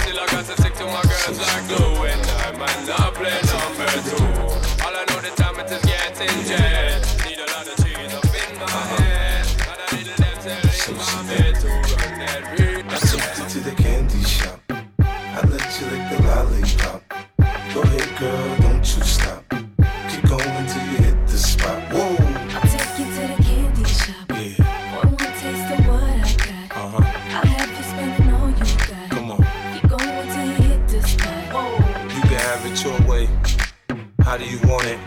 Still 0.01 0.19
I 0.23 0.25
got 0.31 0.45
to 0.45 0.55
stick 0.55 0.73
to 0.79 0.85
my 0.85 1.03
girls 1.11 1.37
like 1.43 1.67
glue, 1.67 2.07
and 2.07 2.23
I 2.45 2.51
might 2.61 2.81
not 2.87 3.11
play 3.19 3.37
number 3.51 3.91
two. 4.07 4.27
All 4.83 4.95
I 4.95 5.03
know 5.09 5.19
the 5.27 5.33
time 5.35 5.59
it 5.59 5.69
is 5.75 5.83
getting 5.91 6.37
jet. 6.47 7.03
Need 7.27 7.39
a 7.43 7.47
lot 7.51 7.67
of 7.67 7.75
cheese 7.83 8.13
up 8.19 8.35
in 8.41 8.51
my 8.55 8.79
head. 8.95 9.43
Got 9.67 9.79
a 9.83 9.95
little 9.95 10.15
dental 10.23 10.55
in 10.87 10.95
my 10.95 11.19
bed 11.27 11.53
to 11.61 11.67
run 11.67 12.19
that 12.23 12.66
want 34.67 34.87
it? 34.89 35.06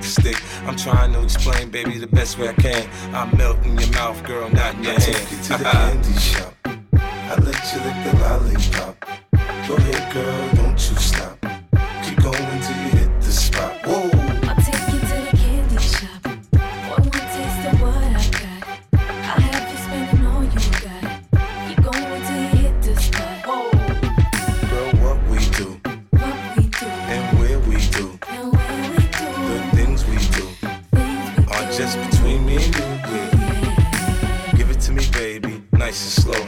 the 0.01 0.07
stick. 0.07 0.37
I'm 0.65 0.75
trying 0.75 1.13
to 1.13 1.23
explain, 1.23 1.69
baby, 1.69 1.97
the 1.97 2.07
best 2.07 2.37
way 2.37 2.49
I 2.49 2.53
can. 2.53 2.89
I 3.13 3.33
melt 3.35 3.63
in 3.65 3.77
your 3.77 3.91
mouth, 3.91 4.23
girl, 4.25 4.49
not 4.49 4.75
in 4.75 4.83
your 4.83 4.93
I 4.93 4.99
hand. 5.01 5.15
take 5.15 5.31
you 5.31 5.37
to 5.37 5.57
the 5.57 5.63
candy 5.71 6.19
shop. 6.19 6.53
I 6.93 7.35
let 7.35 7.73
you 7.73 7.79
lick 7.85 7.97
the 8.05 8.13
lollipop. 8.21 9.05
Go 9.67 9.75
ahead, 9.77 10.13
girl, 10.13 10.60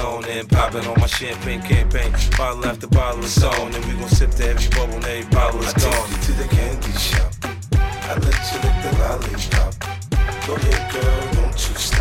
on 0.00 0.24
and 0.24 0.48
popping 0.48 0.86
on 0.86 0.98
my 0.98 1.06
champagne 1.06 1.62
campaign. 1.62 2.12
Bottle 2.36 2.66
after 2.66 2.86
bottle 2.86 3.24
is 3.24 3.42
on, 3.42 3.74
and 3.74 3.84
we 3.86 3.94
gon' 3.94 4.08
sip 4.08 4.30
to 4.32 4.48
every 4.48 4.68
bubble, 4.70 4.94
and 4.94 5.04
every 5.04 5.30
bottle 5.30 5.60
is 5.60 5.74
I 5.74 5.78
take 5.78 6.10
you 6.10 6.16
to 6.26 6.32
the 6.32 6.48
candy 6.48 6.92
shop. 6.92 7.32
I 7.72 8.14
let 8.14 8.38
you 8.50 8.58
lick 8.64 8.76
the 8.84 8.90
lollipop. 8.98 9.74
Go 10.46 10.54
ahead, 10.56 10.92
girl, 10.92 11.34
don't 11.34 11.68
you 11.68 11.74
stop. 11.76 11.99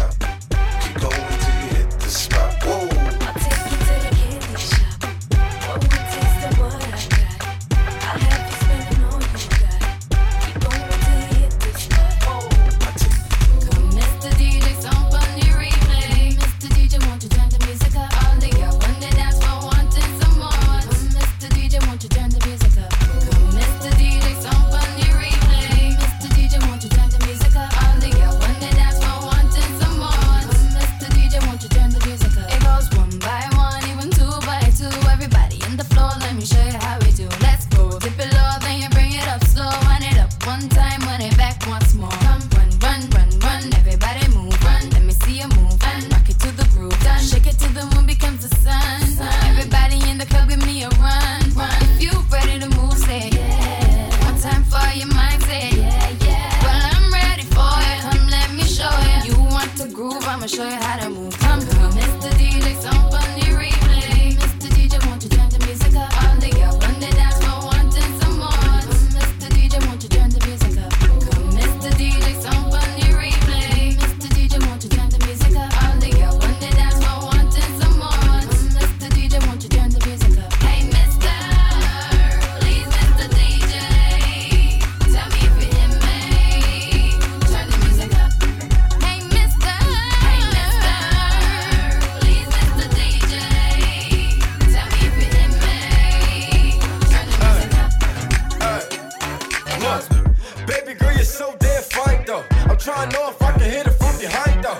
Baby 99.80 100.94
girl, 101.00 101.14
you're 101.14 101.24
so 101.24 101.56
damn 101.58 101.82
fine 101.84 102.26
though. 102.26 102.44
I'm 102.68 102.78
trying 102.78 103.10
to 103.10 103.16
know 103.16 103.30
if 103.30 103.42
I 103.42 103.54
can 103.54 103.62
hit 103.62 103.88
it 103.88 103.92
from 103.92 104.18
behind 104.20 104.62
though. 104.62 104.78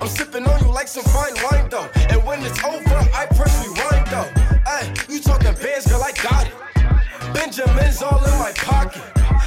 I'm 0.00 0.06
sipping 0.06 0.46
on 0.46 0.62
you 0.62 0.70
like 0.70 0.86
some 0.86 1.04
fine 1.04 1.32
wine 1.44 1.70
though. 1.70 1.88
And 2.10 2.22
when 2.26 2.42
it's 2.42 2.62
over, 2.62 2.94
I 3.14 3.24
press 3.34 3.66
rewind 3.66 4.06
though. 4.08 4.28
Hey, 4.68 4.92
you 5.08 5.20
talking 5.20 5.54
bands, 5.54 5.86
girl, 5.86 6.02
I 6.02 6.12
got 6.12 6.46
it. 6.46 6.54
Benjamin's 7.32 8.02
all 8.02 8.22
in 8.22 8.38
my 8.38 8.52
pocket. 8.56 9.02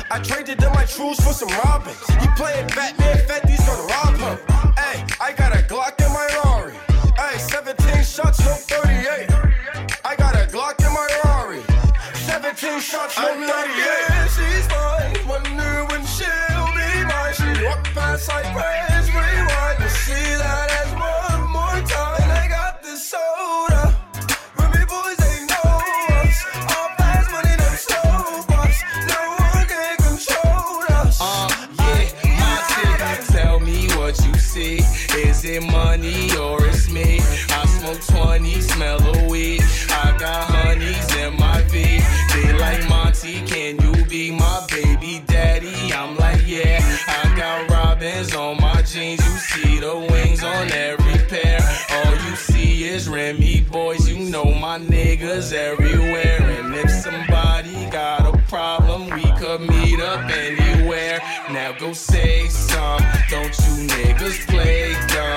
I 0.09 0.19
traded 0.19 0.63
in 0.63 0.71
my 0.73 0.85
trues 0.85 1.19
for 1.19 1.31
some 1.31 1.49
robins. 1.63 2.01
You 2.19 2.29
playing 2.35 2.67
Batman, 2.69 3.17
Fetty's 3.27 3.63
gonna 3.67 3.83
rob 3.83 4.15
her. 4.17 4.73
Hey, 4.81 5.05
I 5.21 5.31
got 5.31 5.53
a 5.53 5.59
Glock 5.59 6.03
in 6.03 6.11
my 6.11 6.27
Rari. 6.43 6.73
Hey, 7.17 7.37
17 7.37 8.03
shots, 8.03 8.39
no 8.39 8.53
38. 8.55 9.46
17 12.79 12.81
shots, 12.81 13.17
no 13.17 13.23
38. 13.25 13.77
Yeah, 13.77 14.27
she's 14.27 14.67
mine. 14.69 15.27
Wonder 15.27 15.85
when 15.89 16.05
she'll 16.05 16.69
be 16.77 16.89
mine. 17.09 17.33
She 17.33 17.65
walked 17.65 17.87
past 17.95 18.27
like 18.29 18.45
praise, 18.53 19.09
rewind 19.09 19.77
to 19.79 19.89
see 19.89 20.35
that 20.37 20.69
as 20.81 20.91
one 20.93 21.49
more 21.49 21.81
time. 21.87 22.21
And 22.21 22.31
I 22.31 22.47
got 22.47 22.83
this 22.83 23.09
soda. 23.09 23.97
Remy 24.59 24.85
boys, 24.85 25.17
they 25.17 25.45
know 25.49 25.81
us. 26.21 26.45
All 26.69 26.89
fast 26.97 27.31
money, 27.31 27.55
them 27.57 27.75
slow 27.77 28.45
bucks. 28.45 28.83
No 29.09 29.21
one 29.41 29.65
can 29.65 29.97
control 29.97 30.85
us. 31.01 31.17
Uh, 31.19 31.49
yeah, 31.79 32.13
my 32.37 32.61
ticket, 32.69 33.25
tell 33.29 33.59
me 33.59 33.87
what 33.97 34.15
you 34.23 34.33
see. 34.35 34.77
Is 35.17 35.43
it 35.45 35.63
money 35.63 36.35
or 36.37 36.63
it's 36.67 36.89
me? 36.89 37.21
I 37.49 37.65
smoke 37.65 38.01
20, 38.21 38.61
smell 38.61 39.01
a 39.15 39.27
weed. 39.27 39.63
Robins 47.97 48.35
on 48.35 48.57
my 48.61 48.81
jeans. 48.83 49.19
You 49.25 49.37
see 49.37 49.79
the 49.79 49.97
wings 50.11 50.43
on 50.43 50.71
every 50.71 51.17
pair. 51.27 51.59
All 51.91 52.11
you 52.29 52.35
see 52.35 52.83
is 52.83 53.09
Remy 53.09 53.61
boys. 53.71 54.07
You 54.07 54.29
know 54.29 54.45
my 54.45 54.79
niggas 54.79 55.53
everywhere. 55.53 56.41
And 56.41 56.75
if 56.75 56.89
somebody 56.89 57.89
got 57.89 58.33
a 58.33 58.37
problem, 58.43 59.09
we 59.09 59.23
could 59.37 59.61
meet 59.61 59.99
up 59.99 60.29
anywhere. 60.29 61.19
Now 61.51 61.73
go 61.79 61.93
say 61.93 62.47
some. 62.47 63.01
Don't 63.29 63.57
you 63.59 63.87
niggas 63.87 64.47
play 64.47 64.93
dumb? 65.07 65.36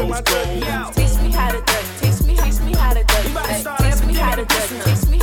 With 0.00 0.10
my 0.10 0.22
Dougie. 0.22 0.94
Taste 0.94 1.22
me 1.22 1.30
how 1.30 1.50
to 1.50 1.60
duck. 1.60 1.84
Taste 2.00 2.26
me, 2.26 2.36
taste 2.36 2.62
me 2.62 2.72
how 2.74 2.94
to 2.94 3.04
duck. 3.04 3.78
Taste 3.78 4.06
me 4.06 4.14
how 4.14 4.34
to 4.34 4.44
duck. 4.44 4.84
Taste 4.84 5.08
me, 5.08 5.18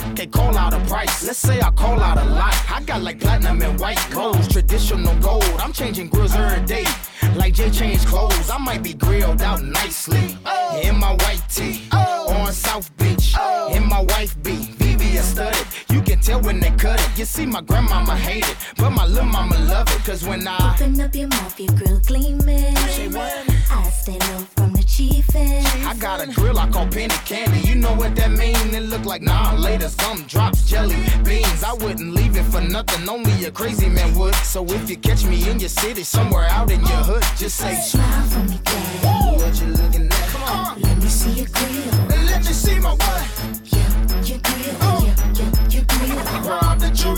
If 0.00 0.14
they 0.16 0.26
call 0.26 0.56
out 0.56 0.72
a 0.72 0.80
price, 0.86 1.26
let's 1.26 1.38
say 1.38 1.60
I 1.60 1.70
call 1.70 2.00
out 2.00 2.18
a 2.18 2.24
lot. 2.24 2.54
I 2.70 2.82
got 2.82 3.02
like 3.02 3.20
platinum 3.20 3.60
and 3.62 3.78
white 3.78 4.00
gold, 4.10 4.50
traditional 4.50 5.14
gold. 5.16 5.44
I'm 5.58 5.72
changing 5.72 6.08
grills 6.08 6.34
every 6.34 6.64
day. 6.66 6.84
Like 7.36 7.54
Jay 7.54 7.70
changed 7.70 8.06
clothes, 8.06 8.50
I 8.50 8.58
might 8.58 8.82
be 8.82 8.94
grilled 8.94 9.42
out 9.42 9.62
nicely. 9.62 10.36
In 10.82 10.98
my 10.98 11.12
white 11.12 11.42
tee, 11.48 11.88
on 11.92 12.52
South 12.52 12.94
Beach. 12.96 13.34
In 13.72 13.86
my 13.88 14.00
wife 14.00 14.34
beat, 14.42 14.71
tell 16.32 16.42
when 16.42 16.60
they 16.60 16.70
cut 16.70 17.00
it. 17.00 17.18
You 17.18 17.24
see, 17.24 17.46
my 17.46 17.60
grandmama 17.60 18.16
hate 18.16 18.48
it, 18.48 18.56
but 18.76 18.90
my 18.90 19.06
little 19.06 19.24
mama 19.24 19.58
love 19.72 19.88
it. 19.88 20.04
Cause 20.04 20.24
when 20.24 20.46
I 20.46 20.74
Open 20.74 21.00
up 21.00 21.14
your 21.14 21.28
mouth, 21.28 21.60
your 21.60 21.74
grill 21.76 22.00
gleaming. 22.00 22.76
I 22.76 23.90
stay 23.90 24.18
low 24.18 24.44
from 24.56 24.72
the 24.72 24.82
chief 24.82 25.34
end. 25.34 25.66
I 25.86 25.94
got 25.94 26.20
a 26.20 26.26
grill 26.26 26.58
I 26.58 26.68
call 26.70 26.86
penny 26.88 27.14
candy. 27.24 27.60
You 27.68 27.74
know 27.76 27.94
what 27.94 28.14
that 28.16 28.30
mean? 28.30 28.74
It 28.74 28.84
look 28.92 29.04
like 29.04 29.22
nah 29.22 29.54
later. 29.54 29.88
Some 29.88 30.22
drops 30.22 30.68
jelly 30.68 30.96
beans. 31.24 31.62
I 31.62 31.72
wouldn't 31.74 32.14
leave 32.14 32.36
it 32.36 32.44
for 32.44 32.60
nothing. 32.60 33.08
Only 33.08 33.44
a 33.44 33.50
crazy 33.50 33.88
man 33.88 34.14
would. 34.16 34.34
So 34.36 34.64
if 34.66 34.88
you 34.90 34.96
catch 34.96 35.24
me 35.24 35.48
in 35.50 35.58
your 35.60 35.68
city, 35.68 36.04
somewhere 36.04 36.46
out 36.46 36.70
in 36.70 36.80
your 36.80 37.02
hood, 37.10 37.24
just 37.36 37.56
say 37.56 37.74
Smile 37.74 38.26
for 38.28 38.42
me, 38.50 38.58
daddy. 38.64 39.42
What 39.42 39.60
you 39.60 39.66
looking 39.80 40.06
at? 40.06 40.28
Come 40.32 40.42
on. 40.42 40.80
Let 40.80 40.96
me 40.98 41.08
see 41.08 41.30
your 41.30 41.48
grill. 41.48 42.01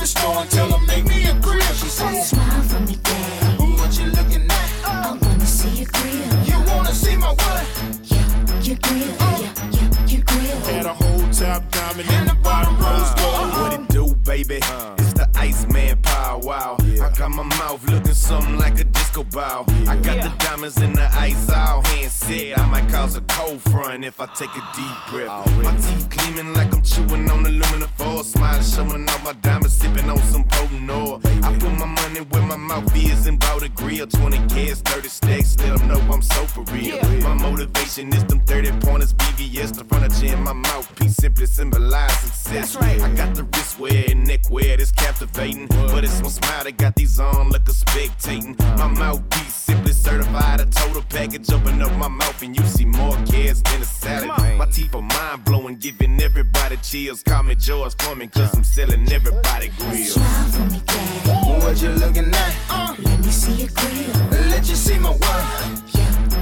The 0.05 0.11
jewelry 0.11 0.21
store 0.21 0.43
and 0.43 0.51
tell 0.51 0.69
them 0.69 0.87
make 0.87 1.05
me 1.07 1.25
a 1.25 1.35
grill. 1.41 1.61
She 1.61 1.89
said 1.89 2.23
Smile 2.25 2.63
for 2.63 2.81
me, 2.81 2.97
daddy. 3.03 3.57
What 3.57 3.99
you 3.99 4.07
looking 4.07 4.45
at? 4.51 4.71
I 4.85 5.19
wanna 5.19 5.47
see 5.47 5.71
your 5.71 5.87
grill. 5.87 6.45
You 6.45 6.59
wanna 6.71 6.93
see 6.93 7.17
my 7.17 7.29
what? 7.29 7.65
Yeah, 8.05 8.61
Your 8.61 8.77
grill. 8.83 9.17
Uh. 9.19 9.41
Your, 9.41 9.81
your, 9.81 10.09
your 10.09 10.23
grill. 10.27 10.61
Had 10.75 10.85
a 10.85 10.93
whole 10.93 11.31
top 11.33 11.71
diamond 11.71 12.11
and 12.11 12.29
the 12.29 12.35
bottom 12.43 12.77
rose 12.77 13.15
gold. 13.15 13.51
What 13.59 13.73
it 13.73 13.89
do, 13.89 14.15
baby? 14.27 14.57
It's 14.99 15.15
the 15.15 15.27
Iceman 15.37 16.03
Paul 16.03 16.41
Wall. 16.41 16.84
Got 17.17 17.31
my 17.31 17.45
mouth 17.45 17.81
looking 17.89 18.13
something 18.13 18.59
like 18.59 18.81
a 18.81 18.85
disco 18.85 19.23
ball. 19.23 19.65
I 19.87 19.97
got 19.97 20.23
the 20.23 20.33
diamonds 20.45 20.81
in 20.83 20.93
the 20.95 21.09
ice 21.15 21.49
all 21.49 21.81
hand 21.83 22.11
said. 22.11 22.59
I 22.59 22.67
might 22.67 22.89
cause 22.91 23.15
a 23.17 23.21
cold 23.23 23.61
front 23.63 24.05
if 24.05 24.21
I 24.21 24.27
take 24.27 24.51
a 24.51 24.63
deep 24.75 24.97
breath. 25.11 25.63
My 25.63 25.77
teeth 25.77 26.11
gleaming 26.11 26.53
like 26.55 26.75
I'm 26.75 26.83
chewing 26.83 27.31
on 27.31 27.47
aluminum 27.47 27.89
foil. 27.97 28.25
Smiling, 28.25 28.65
showing 28.65 29.09
off 29.09 29.25
my 29.25 29.33
diamonds, 29.35 29.75
sipping 29.75 30.11
on 30.11 30.19
some 30.19 30.45
potent 30.45 30.91
oil. 30.91 31.21
I 31.45 31.57
put 31.57 31.73
my 31.79 31.87
money 31.87 32.21
where 32.21 32.43
my 32.43 32.57
mouth 32.57 32.97
is 32.97 33.27
and 33.29 33.39
bought 33.39 33.63
a 33.63 33.69
grill. 33.69 34.07
20 34.09 34.37
kids, 34.49 34.81
30 34.81 35.09
stacks, 35.09 35.57
let 35.61 35.79
them 35.79 35.89
know 35.89 36.01
I'm 36.13 36.23
so 36.23 36.45
for 36.47 36.63
real. 36.73 37.01
My 37.21 37.35
motivation 37.35 38.13
is 38.13 38.25
them 38.25 38.41
30 38.41 38.73
pointers, 38.81 39.15
VVS, 39.15 39.77
the 39.77 39.85
furniture 39.85 40.35
in 40.35 40.43
my 40.43 40.53
mouthpiece 40.53 41.15
simply 41.15 41.47
symbolize 41.47 42.13
success. 42.19 42.77
I 42.77 43.09
got 43.15 43.35
the 43.35 43.45
wrist 43.45 43.79
wear 43.79 44.05
and 44.09 44.27
neck 44.27 44.51
wear 44.51 44.77
that's 44.77 44.91
captivating. 44.91 45.67
But 45.69 46.05
it's 46.05 46.21
one 46.21 46.31
smile 46.31 46.65
that 46.65 46.77
got 46.77 46.97
these 46.97 47.04
on 47.19 47.51
like 47.51 47.69
a 47.69 47.73
spectating. 47.73 48.59
My 48.79 48.89
mouthpiece 48.89 49.55
simply 49.55 49.93
certified 49.93 50.61
a 50.61 50.67
total 50.67 51.03
package. 51.03 51.51
Open 51.53 51.81
up 51.83 51.93
my 51.97 52.09
mouth 52.09 52.43
and 52.43 52.57
you 52.57 52.65
see 52.65 52.85
more 52.85 53.17
kids 53.27 53.63
than 53.63 53.83
a 53.83 53.85
salad. 53.85 54.29
My 54.59 54.67
teeth 54.67 54.95
are 54.95 55.03
mind 55.03 55.45
blowing, 55.45 55.77
giving 55.77 56.21
everybody 56.21 56.77
chills. 56.79 57.23
Call 57.23 57.43
me 57.43 57.55
George 57.55 57.95
Foreman, 57.99 58.29
cause 58.29 58.55
I'm 58.57 58.65
selling 58.65 59.11
everybody 59.13 59.69
grills. 59.79 60.15
Smile 60.15 60.49
for 60.53 60.67
me, 60.73 60.81
daddy. 60.87 61.65
What 61.65 61.83
you 61.83 61.91
looking 61.91 62.35
at? 62.35 62.55
Uh. 62.71 62.95
Let 62.99 63.21
me 63.21 63.31
see 63.31 63.53
your 63.53 63.69
grill. 63.75 64.51
Let 64.51 64.69
you 64.69 64.75
see 64.75 64.99
my 64.99 65.11
what? 65.11 65.45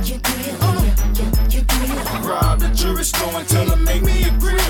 Your 0.08 0.18
grill. 0.20 0.56
Uh. 0.60 0.82
Your, 1.18 1.26
your, 1.26 1.48
your 1.50 1.64
grill. 1.64 2.28
Rob 2.28 2.60
the 2.60 2.68
jewelry 2.74 3.04
store 3.04 3.34
and 3.34 3.48
tell 3.48 3.66
them 3.66 3.84
make 3.84 4.02
me 4.02 4.24
a 4.24 4.30
grill. 4.38 4.61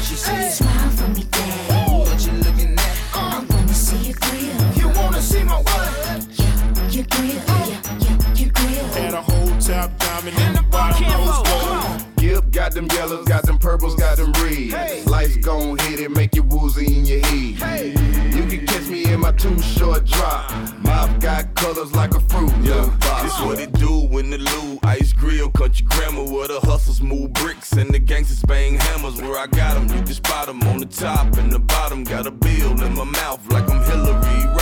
Diamond 10.22 10.38
and 10.40 10.56
the 10.56 10.62
bottom 10.70 11.04
rose 11.04 11.42
gold. 11.48 12.22
Yep, 12.22 12.50
got 12.52 12.72
them 12.72 12.86
yellows, 12.86 13.26
got 13.26 13.44
them 13.44 13.58
purples, 13.58 13.94
got 13.96 14.16
them 14.16 14.32
reds. 14.32 15.06
Life's 15.06 15.36
gon' 15.36 15.78
hit 15.78 16.00
it, 16.00 16.10
make 16.10 16.34
you 16.34 16.42
woozy 16.44 16.98
in 16.98 17.04
your 17.04 17.20
head. 17.20 18.34
You 18.34 18.46
can 18.46 18.66
catch 18.66 18.88
me 18.88 19.12
in 19.12 19.20
my 19.20 19.32
too 19.32 19.58
short 19.60 20.04
drop. 20.04 20.50
Mouth 20.78 21.20
got 21.20 21.54
colors 21.54 21.92
like 21.94 22.14
a 22.14 22.20
fruit. 22.20 22.52
Yeah, 22.62 22.88
this 23.22 23.40
what 23.40 23.58
it 23.58 23.72
do 23.72 24.06
when 24.06 24.30
the 24.30 24.38
Lou 24.38 24.78
Ice 24.84 25.12
Grill 25.12 25.50
Country 25.50 25.86
Grammar 25.88 26.24
where 26.24 26.48
the 26.48 26.60
hustlers 26.60 27.02
move 27.02 27.32
bricks 27.32 27.72
and 27.72 27.90
the 27.90 27.98
gangsters 27.98 28.42
bang 28.42 28.78
hammers 28.78 29.20
where 29.20 29.38
I 29.38 29.46
got 29.46 29.76
'em, 29.76 29.88
You 29.88 30.02
can 30.02 30.14
spot 30.14 30.48
'em 30.48 30.62
on 30.62 30.78
the 30.78 30.86
top 30.86 31.36
and 31.36 31.50
the 31.50 31.58
bottom. 31.58 32.04
Got 32.04 32.26
a 32.26 32.30
bill 32.30 32.80
in 32.82 32.94
my 32.94 33.04
mouth 33.04 33.40
like 33.50 33.68
I'm 33.68 33.82
Hillary 33.84 34.61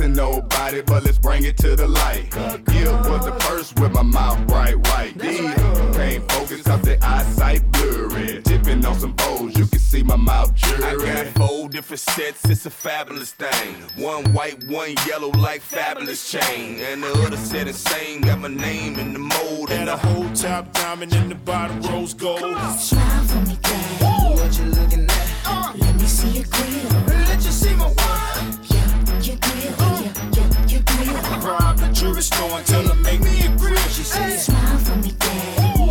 Rodham. 0.00 0.14
Dissing 0.14 0.16
nobody, 0.16 0.82
but 0.82 1.04
let's 1.04 1.18
bring 1.18 1.44
it 1.44 1.56
to 1.58 1.76
the 1.76 1.86
light. 1.86 2.30
Gil 2.66 2.92
was 3.10 3.24
the 3.24 3.36
first 3.40 3.78
with 3.78 3.92
my 3.92 4.02
mouth 4.02 4.46
bright 4.46 4.76
white. 4.88 5.14
Yeah, 5.16 5.54
can't 5.94 6.32
focus 6.32 6.62
cause 6.62 6.82
the 6.82 6.98
eyesight 7.04 7.70
blurry. 7.72 8.42
Tipping 8.42 8.84
on 8.84 8.98
some 8.98 9.12
bowls, 9.12 9.56
you 9.56 9.66
can 9.66 9.78
see 9.78 10.02
my 10.02 10.16
mouth 10.16 10.52
I 10.64 10.78
got 10.78 10.98
jury. 10.98 11.30
four 11.34 11.68
different 11.68 12.00
sets, 12.00 12.44
it's 12.48 12.66
a 12.66 12.70
fabulous 12.70 13.32
thing. 13.32 13.74
One 13.96 14.32
white, 14.32 14.64
one 14.64 14.94
yellow, 15.06 15.30
like 15.30 15.60
fabulous 15.60 16.30
chain. 16.30 16.80
And 16.80 17.02
the 17.02 17.12
other 17.26 17.36
set 17.36 17.68
is 17.68 17.76
same, 17.76 18.22
got 18.22 18.38
my 18.38 18.48
name 18.48 18.98
in 18.98 19.12
the 19.12 19.18
mold. 19.18 19.70
Had 19.70 19.80
And 19.80 19.88
a 19.90 19.96
whole 19.96 20.30
top 20.34 20.72
diamond 20.72 21.12
and 21.14 21.30
the 21.30 21.34
bottom 21.34 21.80
rose 21.82 22.14
gold. 22.14 22.40
Smile 22.78 23.24
for 23.24 23.40
me, 23.46 23.58
daddy. 23.62 24.04
What 24.04 24.58
you 24.58 24.64
looking 24.64 25.04
at? 25.04 25.30
Uh. 25.44 25.72
Let 25.76 25.94
me 25.96 26.06
see 26.06 26.28
your 26.28 26.44
grill. 26.44 26.90
Let 27.06 27.44
you 27.44 27.50
see 27.50 27.74
my 27.74 27.86
what? 27.86 28.69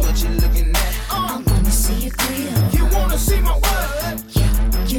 What 0.10 0.24
you 0.24 0.30
at? 0.30 1.00
I 1.12 1.44
wanna 1.46 1.72
see 1.72 2.10
grill. 2.10 2.70
You 2.72 2.86
wanna 2.96 3.18
see 3.18 3.42
my 3.42 3.52
what? 3.52 4.24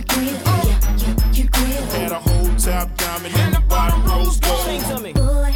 Grill. 0.07 1.86
Had 1.90 2.12
a 2.12 2.15
whole 2.15 2.55
top 2.57 2.97
diamond 2.97 3.35
and 3.36 3.69
bottom 3.69 4.05
rose 4.05 4.39
gold. 4.39 5.15
Boy, 5.15 5.55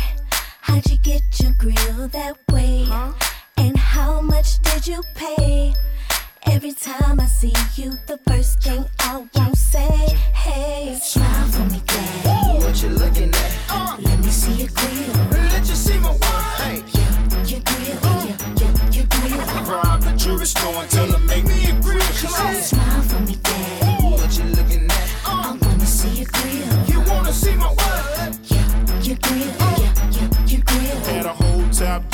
how'd 0.60 0.86
you 0.90 0.98
get 0.98 1.22
your 1.40 1.52
grill 1.58 2.08
that 2.08 2.36
way? 2.52 2.88
And 3.56 3.76
how 3.76 4.20
much 4.20 4.60
did 4.62 4.86
you 4.86 5.02
pay? 5.14 5.74
Every 6.46 6.72
time 6.72 7.20
I 7.20 7.26
see 7.26 7.54
you, 7.76 7.92
the 8.06 8.18
first 8.26 8.62
thing 8.62 8.84
I 8.98 9.24
won't 9.34 9.56
say, 9.56 9.88
hey, 10.34 10.98
smile 11.00 11.46
for 11.48 11.64
me 11.70 11.93
what 12.74 12.82
you 12.82 12.88
looking 12.98 13.30
at. 13.30 13.58
Uh, 13.70 13.96
let 14.00 14.18
me 14.18 14.30
see 14.30 14.52
your 14.52 14.68
grill. 14.74 15.12
Let 15.30 15.68
you 15.68 15.76
see 15.76 15.96
my 15.98 16.10
wine. 16.10 16.20
Hey. 16.58 16.82
Yeah, 16.92 17.44
your 17.46 17.60
grill. 17.60 17.98
Uh, 18.02 18.26
yeah, 18.26 18.36
yeah, 18.60 18.90
your 18.90 19.06
grill. 19.06 19.38
Rob 19.70 20.02
the 20.02 20.12
jewelry 20.16 20.46
store 20.46 20.74
and 20.74 20.90
tell 20.90 21.06
them 21.06 21.24
make 21.26 21.44
me 21.44 21.70
a 21.70 21.80
grill. 21.80 22.00
She 22.00 22.26
said, 22.26 22.62
smile 22.62 23.02
for 23.02 23.20
me, 23.20 23.36
dad. 23.36 24.02
Ooh. 24.02 24.10
What 24.16 24.36
you 24.36 24.44
looking 24.44 24.86
at? 24.86 25.08
Uh, 25.24 25.54
I 25.54 25.58
wanna 25.62 25.86
see 25.86 26.08
your 26.20 26.26
grill. 26.32 26.86
You 26.88 27.12
wanna 27.12 27.32
see 27.32 27.54
my 27.54 27.68
wine? 27.68 28.34
Yeah, 28.42 29.02
your 29.02 29.18
grill. 29.22 29.54
Uh, 29.60 29.76
yeah, 29.78 29.94
yeah, 30.10 30.46
your 30.46 30.62
grill. 30.62 30.98
Had 31.14 31.26
a 31.26 31.28
whole 31.28 31.68
top 31.70 32.13